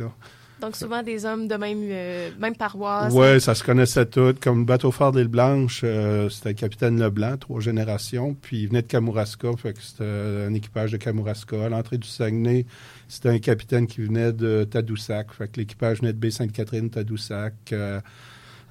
[0.61, 3.13] Donc, souvent des hommes de même, euh, même paroisse.
[3.13, 4.35] Oui, ça se connaissait tout.
[4.41, 8.35] Comme le bateau fort de l'île Blanche, euh, c'était le capitaine Leblanc, trois générations.
[8.35, 11.67] Puis il venait de Kamouraska, fait que c'était un équipage de Kamouraska.
[11.67, 12.65] À l'entrée du Saguenay,
[13.07, 15.33] c'était un capitaine qui venait de Tadoussac.
[15.35, 17.55] Fait que l'équipage venait de Baie-Sainte-Catherine, Tadoussac.
[17.73, 18.01] Euh,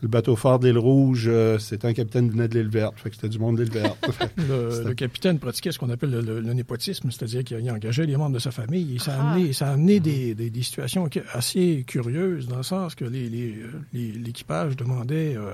[0.01, 2.93] le bateau fort de l'île Rouge, euh, c'était un capitaine venait de l'île Verte.
[2.97, 3.97] Fait que c'était du monde de l'île Verte.
[4.37, 8.15] Le, capitaine pratiquait ce qu'on appelle le, le- le népotisme, c'est-à-dire qu'il il engageait les
[8.17, 8.95] membres de sa famille.
[8.95, 9.31] Et ça a Ah.
[9.33, 13.29] amené, ça a amené des, des- des situations assez curieuses, dans le sens que les-
[13.29, 13.55] les-
[13.93, 15.53] les- l'équipage demandait euh,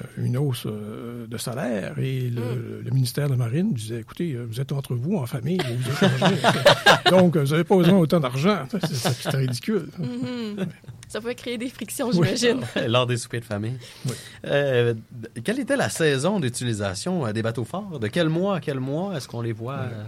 [0.00, 4.36] euh, une hausse euh, de salaire et le, le ministère de la Marine disait, écoutez,
[4.48, 6.36] vous êtes entre vous, en famille, vous vous échangez.
[7.10, 8.58] Donc, vous n'avez pas besoin d'autant d'argent.
[8.92, 9.88] C'est- ridicule.
[11.08, 12.14] Ça pouvait créer des frictions, Oui.
[12.36, 12.60] j'imagine.
[12.88, 13.78] Lors des soupers de famille.
[14.46, 14.94] Euh,
[15.44, 17.98] quelle était la saison d'utilisation euh, des bateaux forts?
[18.00, 19.74] De quel mois à quel mois est-ce qu'on les voit?
[19.80, 20.04] euh,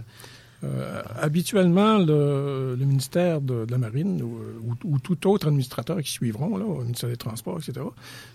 [0.61, 6.01] Euh, habituellement, le, le ministère de, de la Marine ou, ou- ou tout autre administrateur
[6.01, 7.85] qui suivront, là, au ministère des Transports, etc.,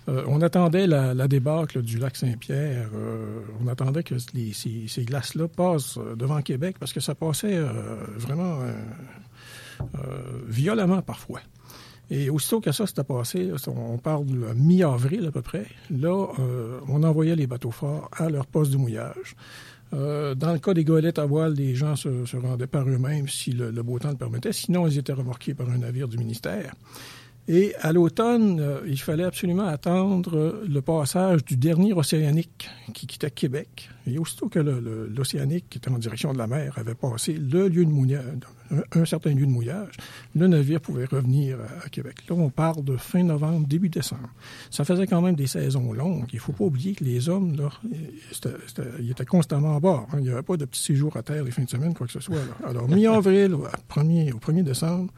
[0.08, 2.88] euh, on attendait la, la débâcle du lac Saint-Pierre.
[2.94, 7.56] euh, on attendait que les- ces, ces glaces-là passent devant Québec parce que ça passait
[7.58, 7.68] euh,
[8.16, 8.72] vraiment euh,
[9.96, 10.16] euh,
[10.48, 11.40] violemment parfois.
[12.10, 16.78] Et aussitôt que ça s'était passé, on parle de mi-avril à peu près, là, euh,
[16.88, 19.36] on envoyait les bateaux forts à leur poste de mouillage.
[19.94, 23.52] Euh, dans le cas des goélettes à voile, les gens se, rendaient par eux-mêmes si
[23.52, 24.52] le beau temps le permettait.
[24.52, 26.74] Sinon, ils étaient remorqués par un navire du ministère.
[27.46, 33.30] Et à l'automne, euh, il fallait absolument attendre le passage du dernier océanique qui quittait
[33.30, 33.90] Québec.
[34.06, 37.84] Et aussitôt que l'océanique, qui était en direction de la mer, avait passé le lieu
[37.84, 38.38] de mouillage,
[38.92, 39.94] un, certain lieu de mouillage,
[40.34, 42.16] le navire pouvait revenir à, Québec.
[42.28, 44.30] Là, on parle de fin novembre, début décembre.
[44.70, 46.28] Ça faisait quand même des saisons longues.
[46.32, 47.70] Il faut pas oublier que les hommes, là,
[49.00, 50.08] ils étaient constamment à bord.
[50.12, 50.16] hein.
[50.18, 52.12] Il n'y avait pas de petits séjours à terre les fins de semaine, quoi que
[52.12, 52.38] ce soit.
[52.66, 55.12] Alors, mi-avril au 1er, au 1er décembre,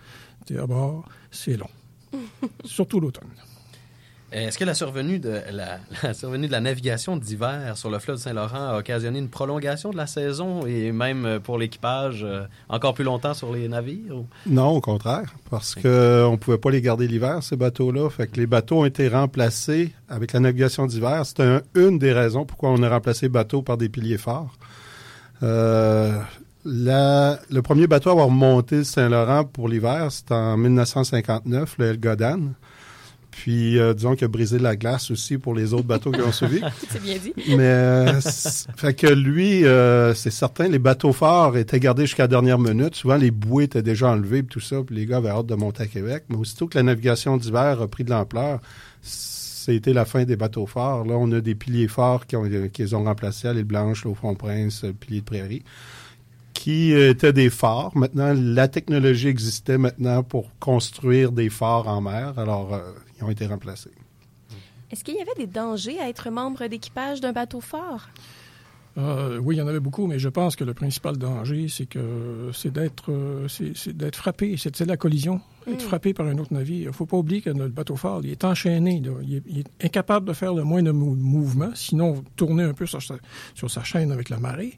[0.45, 1.69] tu à bord, c'est long.
[2.65, 3.29] Surtout l'automne.
[4.33, 8.17] Est-ce que la survenue de la, la survenue de la navigation d'hiver sur le fleuve
[8.17, 12.93] Saint-Laurent a occasionné une prolongation de la saison et même euh, pour l'équipage euh, encore
[12.95, 14.17] plus longtemps sur les navires?
[14.17, 18.11] ou- Non, au contraire, parce qu'on ne pouvait pas les garder l'hiver, ces bateaux-là.
[18.11, 21.25] Fait que les bateaux ont été remplacés avec la navigation d'hiver.
[21.25, 24.53] C'était un- une des raisons pourquoi on a remplacé les bateaux par des piliers forts.
[25.45, 26.19] Euh,
[26.67, 31.87] la- le premier bateau à avoir monté le Saint-Laurent pour l'hiver, c'était en 1959, le
[31.87, 32.41] El Godan.
[33.31, 36.33] Puis, euh, disons qu'il a brisé la glace aussi pour les autres bateaux qui ont
[36.33, 36.63] suivi.
[36.89, 37.35] C'est bien dit.
[37.49, 42.29] Mais euh, fait que lui, euh, c'est certain, les bateaux forts étaient gardés jusqu'à la
[42.29, 42.95] dernière minute.
[42.95, 45.55] Souvent, les bouées étaient déjà enlevées et tout ça, puis les gars avaient hâte de
[45.55, 46.25] monter à Québec.
[46.31, 48.61] Mais aussitôt que la navigation d'hiver a pris de l'ampleur,
[49.03, 51.05] c- ça a été la fin des bateaux forts.
[51.05, 54.15] Là, on a des piliers forts qui ont, qui ont remplacé à l'île Blanche, au
[54.15, 55.63] Fond-Prince, le pilier de Prairie,
[56.67, 57.97] qui étaient des forts.
[57.97, 62.37] Maintenant, la technologie existait maintenant pour construire des forts en mer.
[62.41, 62.81] Alors, euh,
[63.17, 63.93] ils ont été remplacés.
[64.91, 68.09] Est-ce qu'il y avait des dangers à être membre d'équipage d'un bateau fort?
[68.99, 71.87] Euh, oui, il y en avait beaucoup, mais je pense que le principal danger, c'est
[71.87, 75.89] que c'est d'être euh, c'est d'être frappé, c'est de la collision, être Mm.
[75.91, 76.83] frappé par un autre navire.
[76.83, 79.13] Il ne faut pas oublier que le bateau fort, il est enchaîné, là.
[79.23, 82.87] Il, est, il est incapable de faire le moindre mou- mouvement, sinon tourner un peu
[82.87, 83.15] sur sa,
[83.55, 84.77] sur sa chaîne avec la marée.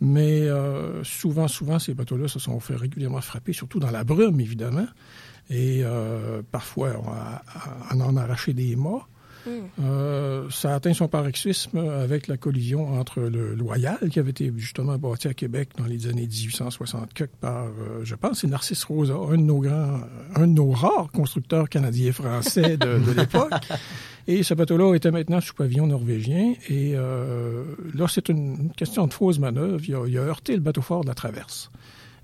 [0.00, 4.40] Mais euh, souvent, souvent, ces bateaux-là se sont fait régulièrement frapper, surtout dans la brume,
[4.40, 4.86] évidemment.
[5.48, 6.92] Et euh, parfois,
[7.92, 9.06] on, en a des mâts.
[9.80, 14.52] Euh, ça a atteint son paroxysme avec la collision entre le Loyal, qui avait été
[14.56, 18.84] justement bâti à Québec dans les années 1860 quelque par, euh, je pense, c'est Narcisse
[18.84, 20.00] Rosa, un de nos grands,
[20.34, 23.52] un de nos rares constructeurs canadiens français de, de l'époque.
[24.28, 26.54] Et ce bateau-là était maintenant sous pavillon norvégien.
[26.68, 29.80] Et euh, là, c'est une, une question de fausse manœuvre.
[29.86, 31.70] Il a, il a heurté le bateau fort de la traverse.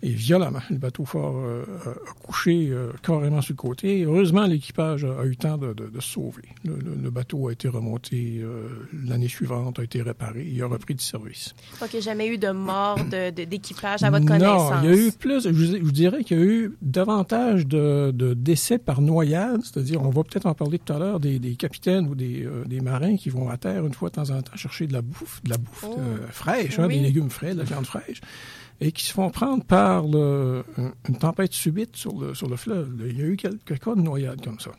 [0.04, 4.00] Et violemment, le bateau fort euh, a couché euh, carrément sur le côté.
[4.00, 6.42] Et heureusement, l'équipage a, a eu temps de, de- de se sauver.
[6.64, 8.68] Le, le- le bateau a été remonté euh,
[9.06, 11.54] l'année suivante, a été réparé, il a repris du service.
[11.80, 14.72] Donc, il n'y a jamais eu de mort de- de- d'équipage à votre connaissance.
[14.72, 17.66] Non, il y a eu plus, je, vous- je dirais qu'il y a eu davantage
[17.68, 21.38] de, de décès par noyade, c'est-à-dire, on va peut-être en parler tout à l'heure, des,
[21.38, 24.30] des capitaines ou des, euh, des marins qui vont à terre une fois de temps
[24.30, 25.96] en temps chercher de la bouffe, de la bouffe Oh.
[25.98, 26.96] euh, fraîche, hein, Oui.
[26.98, 28.20] des légumes frais, de la viande fraîche,
[28.82, 32.90] et qui se font prendre par une tempête subite sur le, sur le fleuve.
[33.08, 34.72] Il y a eu quelques cas de noyade comme ça.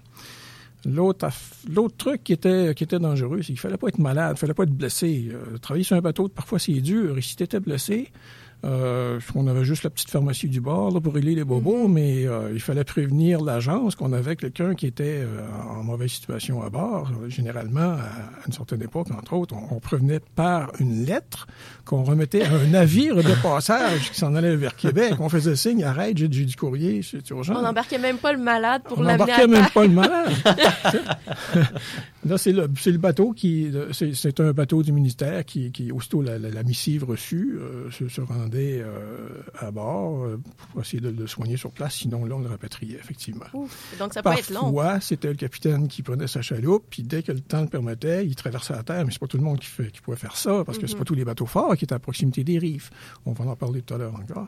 [0.85, 1.29] L'autre,
[1.69, 4.53] l'autre truc qui était, qui était dangereux, c'est qu'il fallait pas être malade, il fallait
[4.53, 5.29] pas être blessé.
[5.31, 7.17] Euh, travailler sur un bateau, parfois c'est dur.
[7.17, 8.11] Et si tu étais blessé,
[8.65, 12.25] euh, on avait juste la petite pharmacie du bord là, pour régler les bobos, mais
[12.25, 16.69] euh, il fallait prévenir l'agence qu'on avait quelqu'un qui était euh, en mauvaise situation à
[16.69, 17.11] bord.
[17.27, 18.07] Généralement, à
[18.47, 21.47] une certaine époque, entre autres, on, on prévenait par une lettre
[21.83, 25.15] qu'on remettait à un navire de passage qui s'en allait vers Québec.
[25.19, 27.55] On faisait signe, arrête, j'ai du courrier, c'est urgent.
[27.57, 30.31] On n'embarquait même pas le malade pour On l'amener à n'embarquait même pas le malade.
[32.25, 33.69] Là, c'est le, bateau qui.
[33.91, 37.57] C'est un bateau du ministère qui, qui aussitôt la, la- la missive reçue,
[37.91, 39.29] se, se rendait euh,
[39.59, 40.39] à bord euh,
[40.71, 41.95] pour essayer de le soigner sur place.
[41.95, 43.45] Sinon, là, on le rapatriait, effectivement.
[43.53, 43.95] Ouf.
[43.99, 44.61] Donc, ça peut être long.
[44.73, 48.25] Parfois, c'était le capitaine qui prenait sa chaloupe, puis dès que le temps le permettait,
[48.25, 49.05] il traversait la terre.
[49.05, 50.93] Mais c'est pas tout le monde qui, fait, qui pouvait faire ça, parce que c'est
[50.93, 50.99] Mhm.
[50.99, 52.89] pas tous les bateaux forts qui étaient à proximité des rives.
[53.25, 54.47] On va en parler tout à l'heure encore.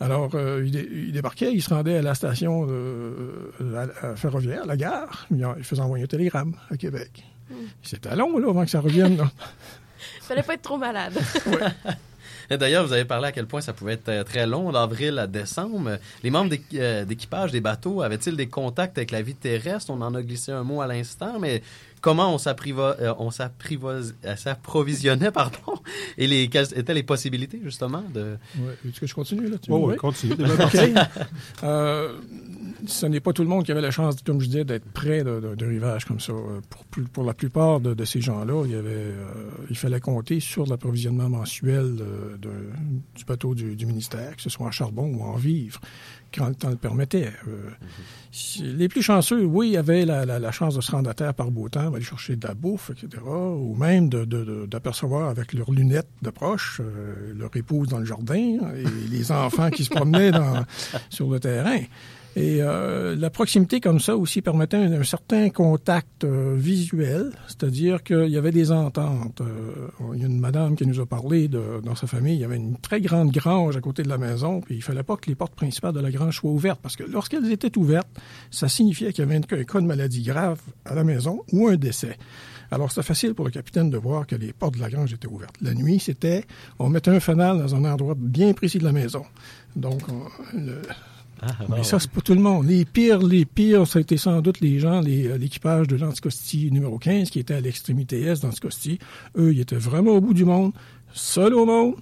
[0.00, 2.66] Alors, euh, il, dé- il débarquait, il se rendait à la station
[4.16, 5.26] ferroviaire, la gare.
[5.30, 7.24] Il, il faisait envoyer un télégramme à Québec.
[7.82, 9.16] C'était long, là, avant que ça revienne.
[9.16, 9.30] là.
[10.22, 11.12] fallait pas être trop malade.
[11.46, 12.09] Et
[12.50, 15.26] D'ailleurs, vous avez parlé à quel point ça pouvait être euh, très long, d'avril à
[15.28, 15.98] décembre.
[16.24, 19.90] Les membres euh, d'équipage des bateaux avaient-ils des contacts avec la vie terrestre?
[19.90, 21.62] On en a glissé un mot à l'instant, mais
[22.00, 25.58] comment on s'apprivo- euh, on s'apprivo- s'approvisionnait, pardon,
[26.18, 28.36] et les, quelles étaient les possibilités, justement, de...
[28.58, 28.72] Ouais.
[28.88, 29.70] Est-ce que je continue là-dessus?
[29.70, 29.96] Oh, oui, Oui.
[29.96, 30.34] continue.
[31.62, 32.14] Euh,
[32.86, 35.22] ce n'est pas tout le monde qui avait la chance, comme je disais, d'être près
[35.24, 36.32] de, de- de rivage comme ça.
[36.32, 36.60] Euh,
[36.90, 39.24] Pour, pour la plupart de, de ces gens-là, il, y avait, euh,
[39.70, 42.36] il fallait compter sur l'approvisionnement mensuel euh,
[43.16, 45.80] du bateau du, du ministère, que ce soit en charbon ou en vivres,
[46.34, 47.30] quand le temps le permettait.
[47.48, 47.70] Euh,
[48.32, 51.34] si- Les plus chanceux, oui, avaient la, la- la chance de se rendre à terre
[51.34, 56.08] par beau temps, aller chercher de la bouffe, etc., ou même d'apercevoir avec leurs lunettes
[56.22, 56.80] de proche
[57.36, 60.64] leur épouse dans le jardin et les enfants qui se promenaient dans-
[61.10, 61.80] sur le terrain.
[62.36, 68.28] Et euh, la proximité comme ça aussi permettait un, certain contact euh, visuel, c'est-à-dire qu'il
[68.28, 69.40] y avait des ententes.
[69.40, 72.40] Euh, il y a une madame qui nous a parlé de, dans sa famille, il
[72.40, 75.16] y avait une très grande grange à côté de la maison, puis il fallait pas
[75.16, 78.08] que les portes principales de la grange soient ouvertes, parce que lorsqu'elles étaient ouvertes,
[78.52, 81.66] ça signifiait qu'il y avait un, un cas de maladie grave à la maison ou
[81.66, 82.16] un décès.
[82.70, 85.26] Alors, c'était facile pour le capitaine de voir que les portes de la grange étaient
[85.26, 85.56] ouvertes.
[85.60, 86.44] La nuit, c'était,
[86.78, 89.24] on mettait un fanal dans un endroit bien précis de la maison.
[89.74, 90.80] Donc, on- le-
[91.70, 92.66] mais ça, c'est pas tout le monde.
[92.66, 95.96] Les pires, les pires, ça a été sans doute les gens, les- euh, l'équipage de
[95.96, 98.98] l'Anticosti numéro 15 qui était à l'extrémité est d'Anticosti.
[99.36, 100.72] Eux, ils étaient vraiment au bout du monde,
[101.14, 101.94] seuls au monde.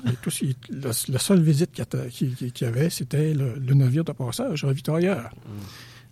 [0.42, 5.30] Et la, la seule visite qu'il y avait, c'était le, le navire de passage, ravitailleur.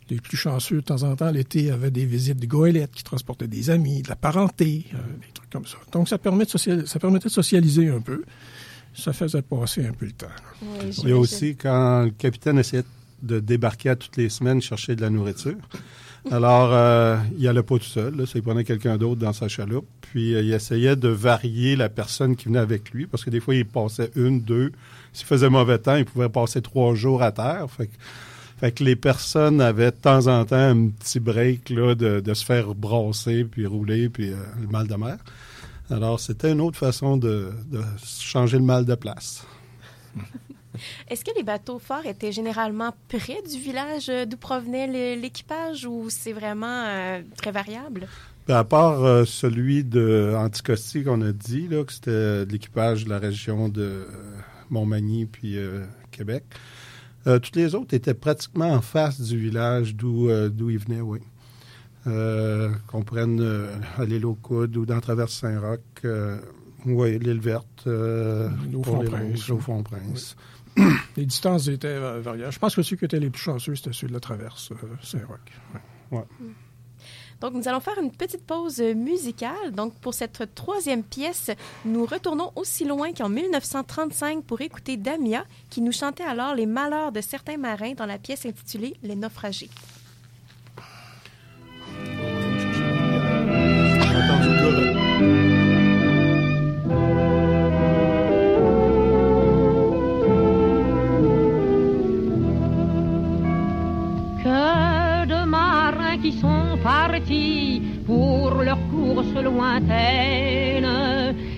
[0.09, 3.49] Les plus chanceux, de temps en temps, l'été, avaient des visites de goélettes qui transportaient
[3.49, 5.79] des amis, de la parenté, euh, des trucs comme ça.
[5.91, 8.23] Donc, ça, permet de social- ça permettait de socialiser un peu.
[8.95, 10.27] Ça faisait passer un peu le temps.
[11.03, 12.89] Il y a aussi quand le capitaine essayait de
[13.23, 15.57] débarquer à toutes les semaines chercher de la nourriture.
[16.31, 18.25] Alors, euh, il allait pas tout seul.
[18.35, 19.87] Il prenait quelqu'un d'autre dans sa chaloupe.
[20.01, 23.39] Puis, euh, il essayait de varier la personne qui venait avec lui, parce que des
[23.39, 24.73] fois, il passait une, deux.
[25.13, 27.67] S'il faisait mauvais temps, il pouvait passer trois jours à terre.
[28.59, 32.45] Fait que les personnes avaient de temps en temps un petit break de, de se
[32.45, 35.19] faire brasser, puis rouler, puis euh, le mal de mer.
[35.91, 39.47] Alors, c'était une autre façon de, de changer le mal de place.
[41.09, 46.09] Est-ce que les bateaux forts étaient généralement près du village euh, d'où provenait l'équipage ou
[46.11, 48.09] c'est vraiment euh, très variable?
[48.47, 53.05] Puis à part euh, celui de Anticosti qu'on a dit, là, que c'était de l'équipage
[53.05, 54.05] de la région de euh,
[54.71, 56.45] Montmagny puis euh, Québec,
[57.27, 61.01] euh, toutes les autres étaient pratiquement en face du village d'où euh, d'où ils venaient,
[61.01, 61.19] oui.
[62.07, 66.39] Euh, qu'on prenne euh, à l'île aux Coudes ou dans Traverse Saint-Roch, euh,
[66.85, 70.37] oui, l'île verte, euh, L'île au pour les Fond-Prince.
[71.17, 72.53] Les distances étaient euh, variables.
[72.53, 74.77] Je pense que ceux qui étaient les plus chanceux, c'était ceux de la traverse euh,
[75.03, 75.41] Saint-Roch.
[76.11, 76.25] Ouais.
[77.41, 79.73] Donc, nous allons faire une petite pause musicale.
[79.73, 81.51] Donc, pour cette troisième pièce,
[81.85, 87.13] nous retournons aussi loin qu'en 1935 pour écouter Damia, qui nous chantait alors les malheurs
[87.13, 89.69] de certains marins dans la pièce intitulée Les naufragés.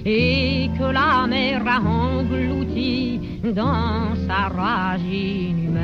[0.05, 3.21] Et que la mer a englouti
[3.55, 5.79] dans sa rage inhumaine.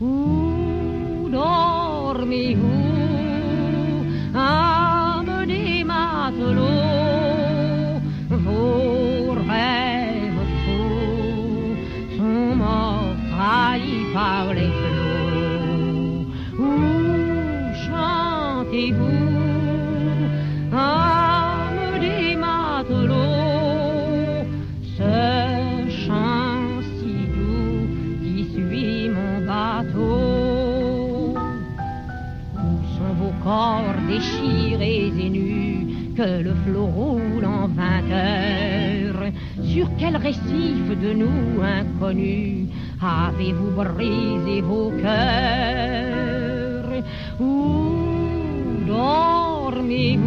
[0.00, 2.73] Où dormez-vous,
[36.64, 38.02] flot roule en vingt
[39.62, 42.68] Sur quel récif de nous inconnus
[43.00, 47.04] avez-vous brisé vos cœurs?
[47.40, 47.92] Où
[48.86, 50.23] dormez-vous,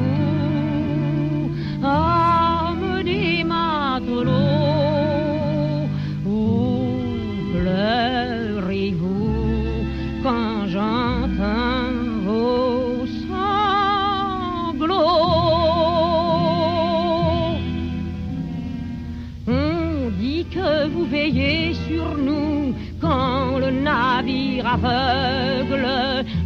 [22.16, 25.88] nous quand le navire aveugle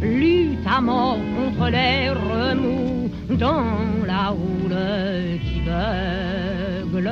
[0.00, 3.64] lutte à mort contre les remous dans
[4.06, 4.78] la houle
[5.44, 7.10] qui beugle.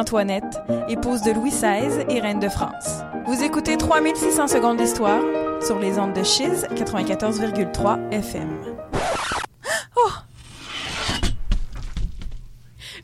[0.00, 3.02] Marie-Antoinette, épouse de Louis XVI et reine de France.
[3.26, 5.20] Vous écoutez 3600 secondes d'histoire
[5.62, 8.48] sur les ondes de Chiz 94,3 FM.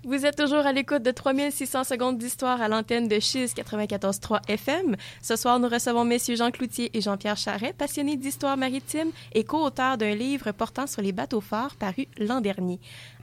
[0.05, 4.97] Vous êtes toujours à l'écoute de 3600 secondes d'histoire à l'antenne de Chiz 94.3 FM.
[5.21, 9.99] Ce soir, nous recevons messieurs Jean Cloutier et Jean-Pierre Charret, passionnés d'histoire maritime et co-auteurs
[9.99, 12.79] d'un livre portant sur les bateaux forts paru l'an dernier.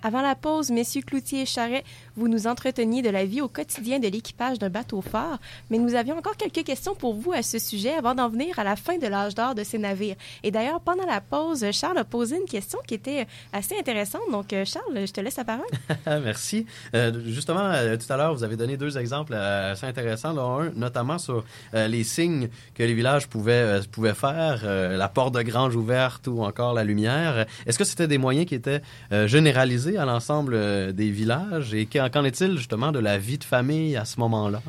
[0.05, 1.85] Avant la pause, messieurs Cloutier et Charret,
[2.17, 5.37] vous nous entreteniez de la vie au quotidien de l'équipage d'un bateau fort,
[5.69, 8.65] mais nous avions encore quelques questions pour vous à ce sujet avant d'en venir à
[8.65, 10.17] la fin de l'âge d'or de ces navires.
[10.43, 14.23] Et d'ailleurs, pendant la pause, Charles a posé une question qui était assez intéressante.
[14.29, 15.65] Donc, euh, Charles, je te laisse la parole.
[16.05, 16.65] Merci.
[16.93, 20.33] Euh, justement, euh, tout à l'heure, vous avez donné deux exemples assez intéressants.
[20.33, 25.41] Là, un, notamment sur les signes que les villages pouvaient, pouvaient faire, la porte de
[25.43, 27.45] grange ouverte ou encore la lumière.
[27.65, 28.81] Est-ce que c'était des moyens qui étaient
[29.11, 29.27] euh,
[29.97, 31.73] à l'ensemble euh, des villages?
[31.73, 34.61] Et qu'en est-il justement de la vie de famille à ce moment-là?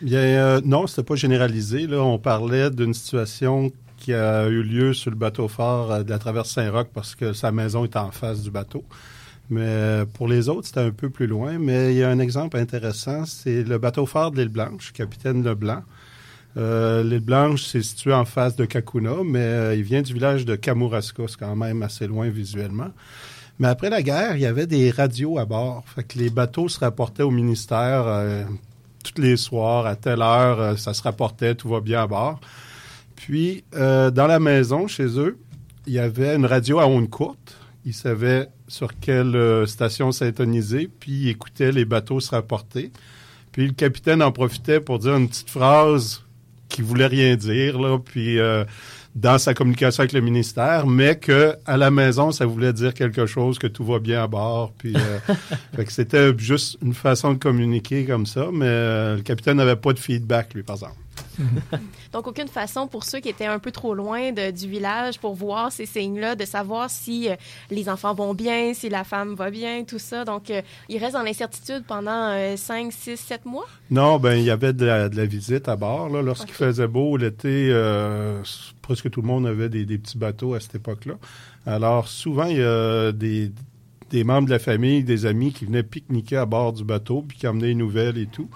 [0.00, 1.86] Bien, euh, non, c'était pas généralisé.
[1.86, 6.10] Là, on parlait d'une situation qui a eu lieu sur le bateau fort euh, de
[6.10, 8.84] la traverse Saint-Roch parce que sa maison est en face du bateau.
[9.48, 11.58] Mais euh, pour les autres, c'était un peu plus loin.
[11.58, 15.42] Mais il y a un exemple intéressant, c'est le bateau fort de l'île Blanche, capitaine
[15.42, 15.82] Leblanc.
[16.56, 21.24] L'île Blanche, c'est situé en face de Kakuna, mais il vient du village de Kamouraska,
[21.26, 22.90] c'est quand même assez loin visuellement.
[23.58, 25.84] Mais après la guerre, il y avait des radios à bord.
[25.94, 28.44] Fait que les bateaux se rapportaient au ministère euh,
[29.04, 32.40] tous les soirs, à telle heure, euh, ça se rapportait, tout va bien à bord.
[33.14, 35.38] Puis, euh, dans la maison, chez eux,
[35.86, 37.56] il y avait une radio à ondes courtes.
[37.84, 42.90] Ils savaient sur quelle euh, station s'intoniser, puis ils écoutaient les bateaux se rapporter.
[43.52, 46.22] Puis le capitaine en profitait pour dire une petite phrase
[46.68, 48.38] qui voulait rien dire, là, puis
[49.14, 53.26] dans sa communication avec le ministère, mais que à la maison, ça voulait dire quelque
[53.26, 54.72] chose, que tout va bien à bord.
[54.76, 55.18] Puis, euh,
[55.76, 59.76] fait que c'était juste une façon de communiquer comme ça, mais euh, le capitaine n'avait
[59.76, 60.96] pas de feedback, lui, par exemple.
[62.12, 65.34] Donc, aucune façon pour ceux qui étaient un peu trop loin de- du village pour
[65.34, 67.36] voir ces signes-là, de savoir si euh,
[67.70, 70.24] les enfants vont bien, si la femme va bien, tout ça.
[70.24, 73.66] Donc, euh, ils restent dans l'incertitude pendant 5, 6, 7 mois?
[73.90, 76.08] Non, ben il y avait de la, de la visite à bord.
[76.08, 78.42] Lorsqu'il faisait beau l'été, euh,
[78.82, 81.14] presque tout le monde avait des, des petits bateaux à cette époque-là.
[81.66, 83.50] Alors souvent, il y a des,
[84.10, 87.38] des membres de la famille, des amis qui venaient pique-niquer à bord du bateau, puis
[87.38, 88.48] qui amenaient des nouvelles et tout.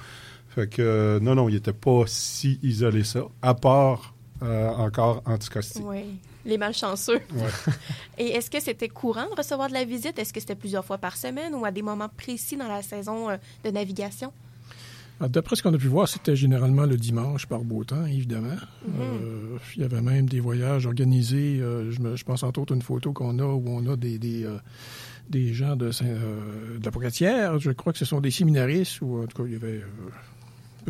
[0.59, 5.23] Fait que euh, non, non, il n'était pas si isolé ça, à part euh, encore
[5.25, 5.81] Anticosti.
[5.85, 6.17] Oui.
[6.45, 7.21] Les malchanceux.
[7.35, 7.73] Ouais.
[8.19, 10.19] Et est-ce que c'était courant de recevoir de la visite?
[10.19, 13.31] Est-ce que c'était plusieurs fois par semaine ou à des moments précis dans la saison
[13.31, 14.33] euh, de navigation?
[15.21, 18.57] Ah, D'après ce qu'on a pu voir, c'était généralement le dimanche par beau temps, évidemment.
[19.01, 21.59] Euh, il y avait même des voyages organisés.
[21.61, 24.19] euh, je, me- je pense entre autres une photo qu'on a où on a des,
[24.19, 24.57] des, euh,
[25.29, 27.59] des gens de, Saint- euh, de la Pocatière.
[27.59, 29.87] Je crois que ce sont des séminaristes ou en tout cas, il y avait euh,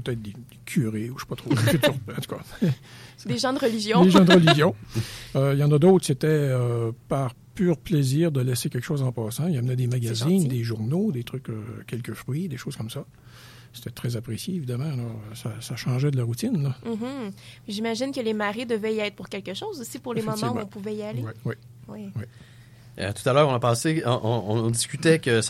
[0.01, 1.51] peut-être des, des curés ou je sais pas trop.
[1.53, 2.67] en tout cas,
[3.27, 4.05] Des gens de religion.
[4.05, 4.75] des gens de religion.
[5.37, 9.03] Euh, Il y en a d'autres, c'était euh, par pur plaisir de laisser quelque chose
[9.03, 9.49] en passant.
[9.49, 12.91] Il y amenait des magazines, des journaux, des trucs, euh, quelques fruits, des choses comme
[12.91, 13.05] ça.
[13.73, 14.91] C'était très apprécié, évidemment.
[15.35, 16.73] Ça, ça changeait de la routine.
[16.87, 17.33] Mhm.
[17.69, 20.59] J'imagine que les marées devaient y être pour quelque chose aussi, pour les moments où
[20.59, 21.23] on pouvait y aller.
[21.45, 21.55] Oui.
[21.89, 22.11] Oui.
[23.01, 25.41] Euh, tout à l'heure, on a passé, on, discutait que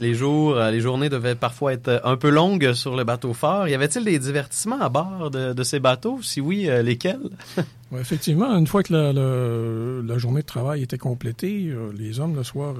[0.00, 3.34] les, jours, euh, les journées devaient parfois être euh, un peu longues sur le bateau
[3.34, 3.66] fort.
[3.66, 6.22] Y avait-il des divertissements à bord de, ces bateaux?
[6.22, 7.30] Si oui, lesquels?
[7.98, 12.74] Effectivement, une fois que la, journée de travail était complétée, les hommes, le soir,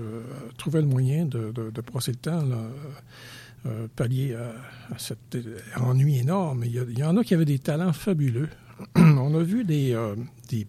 [0.59, 1.53] trouvaient le moyen de,
[1.93, 5.37] passer le temps, là, pallier à, cet
[5.77, 6.63] ennui énorme.
[6.65, 8.49] Il y, il y en a qui avaient des talents fabuleux.
[8.97, 9.97] On a vu des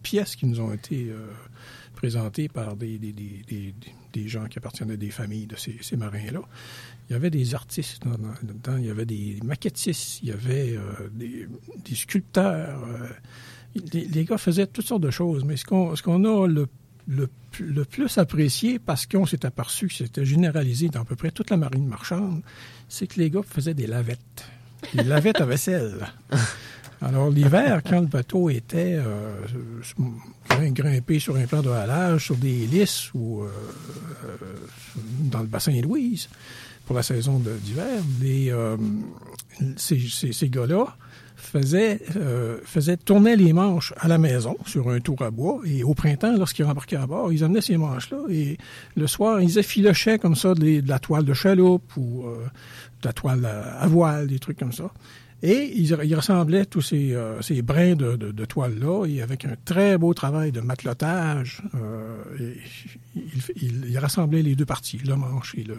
[0.02, 1.12] pièces qui nous ont été
[2.06, 3.74] euh, présentées par des, des, des- des-
[4.12, 6.40] des gens qui appartiennent à des familles de ces, ces marins-là.
[7.08, 10.32] Il y avait des artistes dans- dans- dedans, il y avait des maquettistes, il y
[10.32, 12.82] avait euh, des, sculpteurs.
[12.88, 13.08] euh,
[13.92, 16.66] les, les gars faisaient toutes sortes de choses, mais ce qu'on qu'on a le,
[17.08, 17.28] le,
[17.60, 21.50] le plus apprécié, parce qu'on s'est aperçu que c'était généralisé dans à peu près toute
[21.50, 22.42] la marine marchande,
[22.88, 24.44] c'est que les gars faisaient des lavettes.
[24.94, 26.06] Des lavettes à vaisselle.
[27.02, 29.34] Alors, l'hiver, quand le bateau était euh,
[30.48, 33.48] grim- grimpé sur un plan de halage, sur des hélices ou euh,
[34.24, 34.36] euh,
[35.30, 36.28] dans le bassin Louise,
[36.86, 38.76] pour la saison d'hiver, euh,
[39.76, 40.96] ces, ces- ces gars-là
[41.36, 45.60] faisaient, euh, faisaient tourner les manches à la maison sur un tour à bois.
[45.66, 48.18] Et au printemps, lorsqu'ils rembarquaient à bord, ils amenaient ces manches-là.
[48.30, 48.56] Et
[48.96, 52.46] le soir, ils effilochaient comme ça de, la toile de chaloupe ou euh,
[53.02, 54.90] de la toile à voile, des trucs comme ça.
[55.48, 60.50] Et ils ressemblaient tous ces, euh, brins de, toile-là, et avec un très beau travail
[60.50, 62.56] de matelotage, euh, et
[63.14, 65.76] il, il rassemblaient les deux parties, le manche et, le,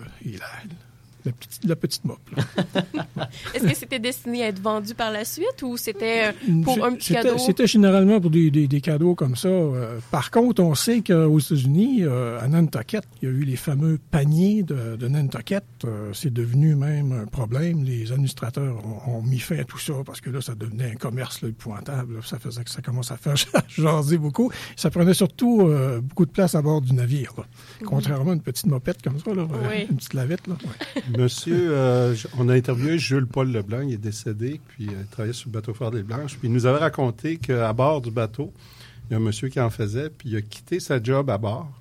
[1.27, 2.19] la petite, la petite mop.
[3.53, 6.93] Est-ce que c'était destiné à être vendu par la suite ou c'était euh, pour un
[6.93, 7.37] petit cadeau?
[7.37, 9.47] C'était généralement pour des, des- des cadeaux comme ça.
[9.47, 13.55] Euh, par contre, on sait qu'aux États-Unis, euh, à Nantucket, il y a eu les
[13.55, 15.63] fameux paniers de, de Nantucket.
[15.85, 17.83] Euh, c'est devenu même un problème.
[17.83, 20.95] Les administrateurs ont, ont mis fin à tout ça parce que là, ça devenait un
[20.95, 22.15] commerce là, épouvantable.
[22.15, 22.19] là.
[22.23, 23.35] Ça faisait que ça commence à faire
[23.69, 24.51] jaser beaucoup.
[24.75, 25.69] Ça prenait surtout
[26.01, 27.33] beaucoup de place à bord du navire.
[27.37, 27.43] là.
[27.81, 27.87] Mhm.
[27.87, 29.87] Contrairement à une petite mopette comme ça, là, Oui.
[29.89, 30.47] une petite lavette.
[30.47, 30.55] Là.
[31.17, 35.49] Monsieur, euh, on a interviewé Jules-Paul Leblanc, il est décédé, puis euh, il travaillait sur
[35.49, 36.37] le bateau Fort des Blanches.
[36.37, 38.53] Puis il nous avait raconté qu'à bord du bateau,
[39.09, 41.39] il y a un monsieur qui en faisait, puis il a quitté sa job à
[41.39, 41.71] bord,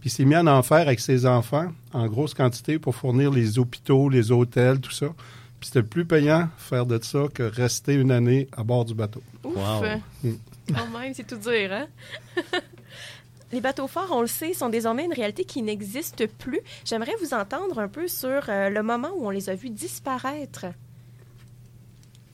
[0.00, 3.58] Puis il s'est mis en enfer avec ses enfants en grosse quantité pour fournir les
[3.58, 5.06] hôpitaux, les hôtels, tout ça.
[5.58, 9.24] Puis c'était plus payant faire de ça que rester une année à bord du bateau.
[9.42, 9.56] Ouf!
[10.22, 10.30] Mm.
[10.72, 11.86] Quand même, c'est tout dire, hein?
[13.54, 16.58] Les bateaux forts, on le sait, sont désormais une réalité qui n'existe plus.
[16.84, 20.66] J'aimerais vous entendre un peu sur euh, le moment où on les a vus disparaître.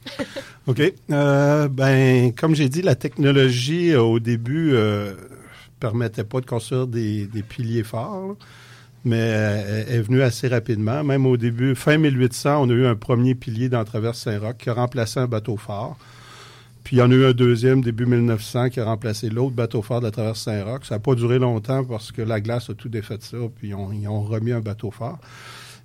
[0.67, 0.81] OK.
[1.11, 5.13] Euh, ben, comme j'ai dit, la technologie euh, au début euh,
[5.79, 8.37] permettait pas de construire des, piliers forts,
[9.05, 11.05] mais est venue assez rapidement.
[11.05, 14.71] Même au début, fin 1800, on a eu un premier pilier dans Traverse Saint-Roch qui
[14.71, 15.99] a remplacé un bateau fort.
[16.85, 19.83] Puis il y en a eu un deuxième début 1900 qui a remplacé l'autre bateau
[19.83, 20.85] fort de la Traverse Saint-Roch.
[20.85, 23.75] Ça n'a pas duré longtemps parce que la glace a tout défait de ça, puis
[23.75, 25.19] on- ils ont remis un bateau fort.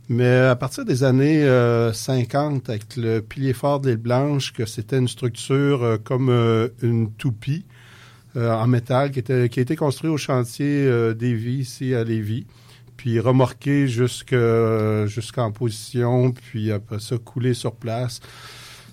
[0.08, 4.66] Mais à partir des années euh, 50, avec le pilier fort de l'île Blanche, que
[4.66, 7.66] c'était une structure euh, comme euh, une toupie
[8.38, 12.04] euh, en métal qui, était, qui a été construite au chantier euh, d'Évy, ici à
[12.04, 12.46] Lévis,
[12.98, 18.20] puis remorqué jusque, euh, jusqu'en position, puis après ça coulé sur place.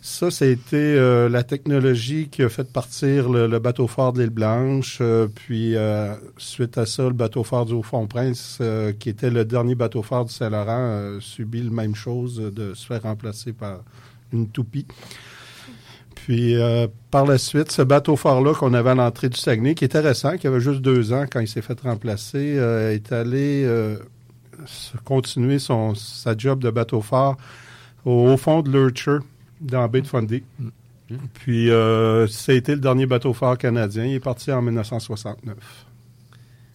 [0.05, 4.99] Ça, ça euh, la technologie qui a fait partir le, bateau fort de l'île Blanche.
[5.01, 8.61] euh, puis, euh, suite à ça, le bateau fort du Haut-Fond-Prince,
[8.99, 13.03] qui était le dernier bateau fort du Saint-Laurent, subit la même chose de se faire
[13.03, 13.79] remplacer par
[14.33, 14.89] une toupie.
[16.17, 16.57] Puis,
[17.13, 20.37] par la suite, ce bateau fort-là qu'on avait à l'entrée du Saguenay, qui était récent,
[20.37, 22.57] qui avait juste deux ans quand il s'est fait remplacer,
[22.93, 23.69] est allé
[25.05, 27.37] continuer son, sa job de bateau fort
[28.05, 29.19] au, au fond de Lurcher,
[29.63, 30.43] dans la baie de Fundy.
[31.35, 34.05] Puis, euh, ça a été le dernier bateau fort canadien.
[34.05, 35.57] Il est parti en 1969.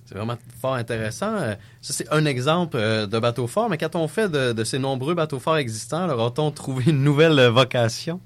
[0.06, 1.34] C'est vraiment fort intéressant.
[1.34, 4.80] Euh, Ça, c'est un exemple euh, de bateau fort, mais qu'a-t-on fait de, de ces
[4.80, 6.08] nombreux bateaux forts existants?
[6.08, 8.22] Leur a-t-on trouvé une nouvelle vocation?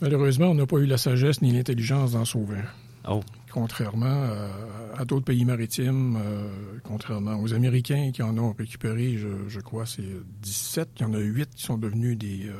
[0.00, 3.12] Malheureusement, on n'a pas eu la sagesse ni l'intelligence d'en sauver un.
[3.12, 3.20] Oh.
[3.52, 4.48] Contrairement euh,
[4.96, 6.48] à d'autres pays maritimes, euh,
[6.84, 10.02] contrairement aux Américains qui en ont récupéré, je, je crois, c'est
[10.40, 10.88] 17.
[10.96, 12.46] Il y en a 8 qui sont devenus des.
[12.46, 12.52] euh,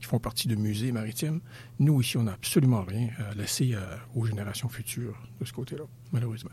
[0.00, 1.40] qui font partie de musées maritimes.
[1.78, 3.78] Nous, ici, on n'a absolument rien à laisser euh,
[4.16, 6.50] aux générations futures de ce côté-là, malheureusement.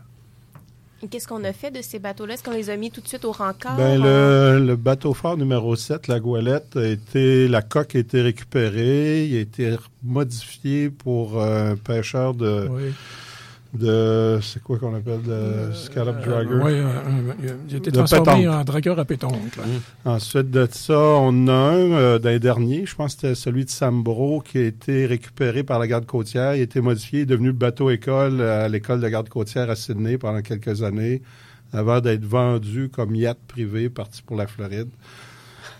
[1.02, 2.34] Et Qu'est-ce qu'on a fait de ces bateaux-là?
[2.34, 3.76] Est-ce qu'on les a mis tout de suite au rencard?
[3.76, 8.22] Ben, le, le bateau fort numéro 7, la Goélette, a été, la coque a été
[8.22, 9.26] récupérée.
[9.26, 12.68] Il a été modifié pour euh, un pêcheur de.
[12.70, 12.92] Oui.
[13.74, 16.60] De c'est quoi qu'on appelle de scallop dragger?
[16.62, 16.72] oui,
[17.68, 18.54] il a été transformé pétanque.
[18.54, 19.56] en dragueur à pétanque.
[19.56, 19.64] là.
[20.04, 23.70] Ensuite de ça, on a un euh, d'un dernier, je pense que c'était celui de
[23.70, 26.54] Sambro, qui a été récupéré par la garde côtière.
[26.54, 30.18] Il a été modifié, il est devenu bateau-école à l'école de garde côtière à Sydney
[30.18, 31.22] pendant quelques années,
[31.72, 34.88] avant d'être vendu comme yacht privé parti pour la Floride.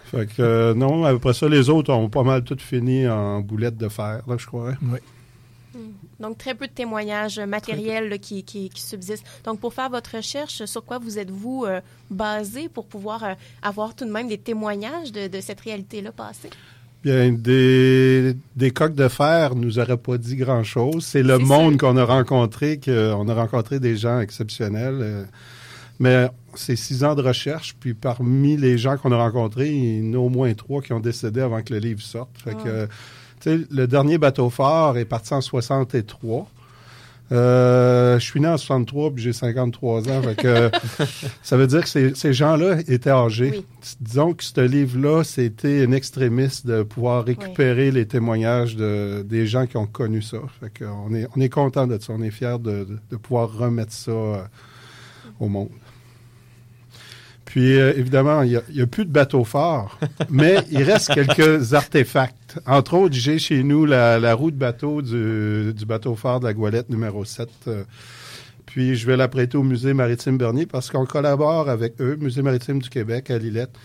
[0.07, 3.77] Fait que euh, non, après ça, les autres ont pas mal tout fini en boulettes
[3.77, 4.73] de fer, là, je crois.
[4.83, 4.99] Oui.
[6.21, 9.25] Donc, très peu de témoignages matériels là, qui, qui, qui subsistent.
[9.45, 13.95] Donc, pour faire votre recherche, sur quoi vous êtes-vous euh, basé pour pouvoir euh, avoir
[13.95, 16.51] tout de même des témoignages de, de cette réalité-là passée?
[17.03, 21.05] Bien, des, des coques de fer nous auraient pas dit grand-chose.
[21.05, 25.01] C'est le monde qu'on a rencontré, qu'on a rencontré des gens exceptionnels.
[25.03, 25.25] euh,
[26.01, 30.11] mais c'est six ans de recherche, puis parmi les gens qu'on a rencontrés, il y
[30.11, 32.31] en a au moins trois qui ont décédé avant que le livre sorte.
[32.43, 32.91] Fait que, tu
[33.51, 36.49] sais, le dernier bateau fort est parti en 63.
[37.33, 40.23] Euh, je suis né en 63 puis j'ai 53 ans.
[40.23, 40.71] Fait que,
[41.43, 43.51] ça veut dire que ces, ces gens-là étaient âgés.
[43.55, 43.67] Oui.
[44.01, 49.67] Disons que ce livre-là, c'était une extrémiste de pouvoir récupérer les témoignages de, des gens
[49.67, 50.37] qui ont connu ça.
[50.61, 52.13] Fait que on est, on est content de ça.
[52.13, 54.43] On est fiers de, de- de pouvoir remettre ça euh,
[55.41, 55.71] au monde.
[57.45, 59.99] Puis, euh, évidemment, il n'y a, plus de bateaux forts,
[60.31, 62.59] mais il reste quelques artefacts.
[62.67, 66.89] Entre autres, j'ai chez nous la, roue de bateau du, bateau fort de la Goélette
[66.91, 67.49] numéro 7.
[67.69, 67.85] euh,
[68.67, 72.43] puis, je vais la prêter au Musée maritime Bernier parce qu'on collabore avec eux, Musée
[72.43, 73.77] maritime du Québec, à Lillette,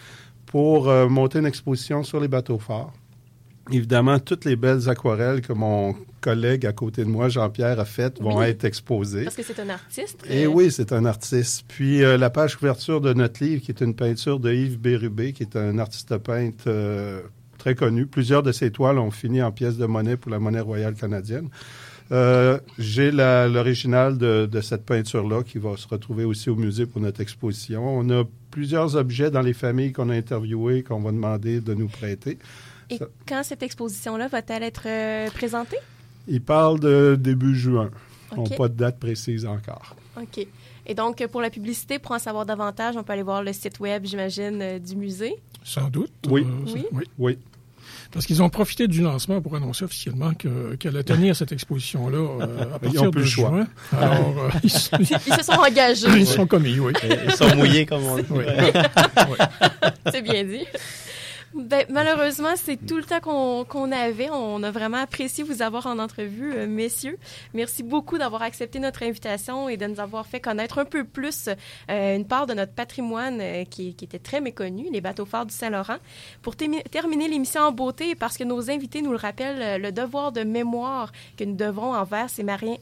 [0.46, 2.94] pour euh, monter une exposition sur les bateaux forts.
[3.72, 8.20] Évidemment, toutes les belles aquarelles que mon collègue à côté de moi, Jean-Pierre, a faites
[8.22, 8.46] vont Oui.
[8.48, 9.24] être exposées.
[9.24, 10.20] Parce que c'est un artiste.
[10.30, 11.64] Et euh, oui, c'est un artiste.
[11.68, 15.34] Puis euh, la page couverture de notre livre, qui est une peinture de Yves Bérubé,
[15.34, 17.22] qui est un artiste peintre euh,
[17.58, 18.06] très connu.
[18.06, 21.50] Plusieurs de ses toiles ont fini en pièces de monnaie pour la monnaie royale canadienne.
[22.12, 27.02] Euh, J'ai l'original de, de cette peinture-là qui va se retrouver aussi au musée pour
[27.02, 27.86] notre exposition.
[27.88, 31.88] On a plusieurs objets dans les familles qu'on a interviewées qu'on va demander de nous
[31.88, 32.40] prêter.
[32.90, 35.78] Et Ça- quand cette exposition-là va-t-elle être euh, présentée?
[36.28, 37.90] Il parle de début juin.
[38.36, 38.52] On OK.
[38.52, 39.96] n'a pas de date précise encore.
[40.20, 40.46] OK.
[40.86, 43.80] Et donc, pour la publicité, pour en savoir davantage, on peut aller voir le site
[43.80, 45.36] web, j'imagine, euh, du musée.
[45.64, 46.12] Sans doute.
[46.28, 46.42] Oui.
[46.42, 46.86] Euh, Oui.
[46.94, 47.04] oui.
[47.18, 47.38] Oui.
[48.12, 52.18] Parce qu'ils ont profité du lancement pour annoncer officiellement que- qu'elle allait tenir cette exposition-là
[52.18, 53.50] euh, à Ils partir de le choix.
[53.50, 53.68] juin.
[54.00, 56.08] Alors, euh, ils, se- Ils se sont engagés.
[56.18, 56.94] Ils sont commis, oui.
[57.26, 58.24] Ils sont mouillés, comme on dit.
[58.32, 58.46] Oui.
[60.12, 60.66] C'est bien dit.
[61.56, 64.30] Ben, malheureusement, c'est tout le temps qu'on avait.
[64.30, 67.18] On a vraiment apprécié vous avoir en entrevue, euh, messieurs.
[67.56, 71.50] Merci beaucoup d'avoir accepté notre invitation et de nous avoir fait connaître un peu plus
[71.90, 75.54] euh, une part de notre patrimoine euh, qui, était très méconnu, les bateaux forts du
[75.54, 75.98] Saint-Laurent.
[76.44, 80.32] Pour termi- terminer l'émission en beauté, parce que nos invités nous le rappellent, le devoir
[80.32, 82.76] de mémoire que nous devrons envers ces marins,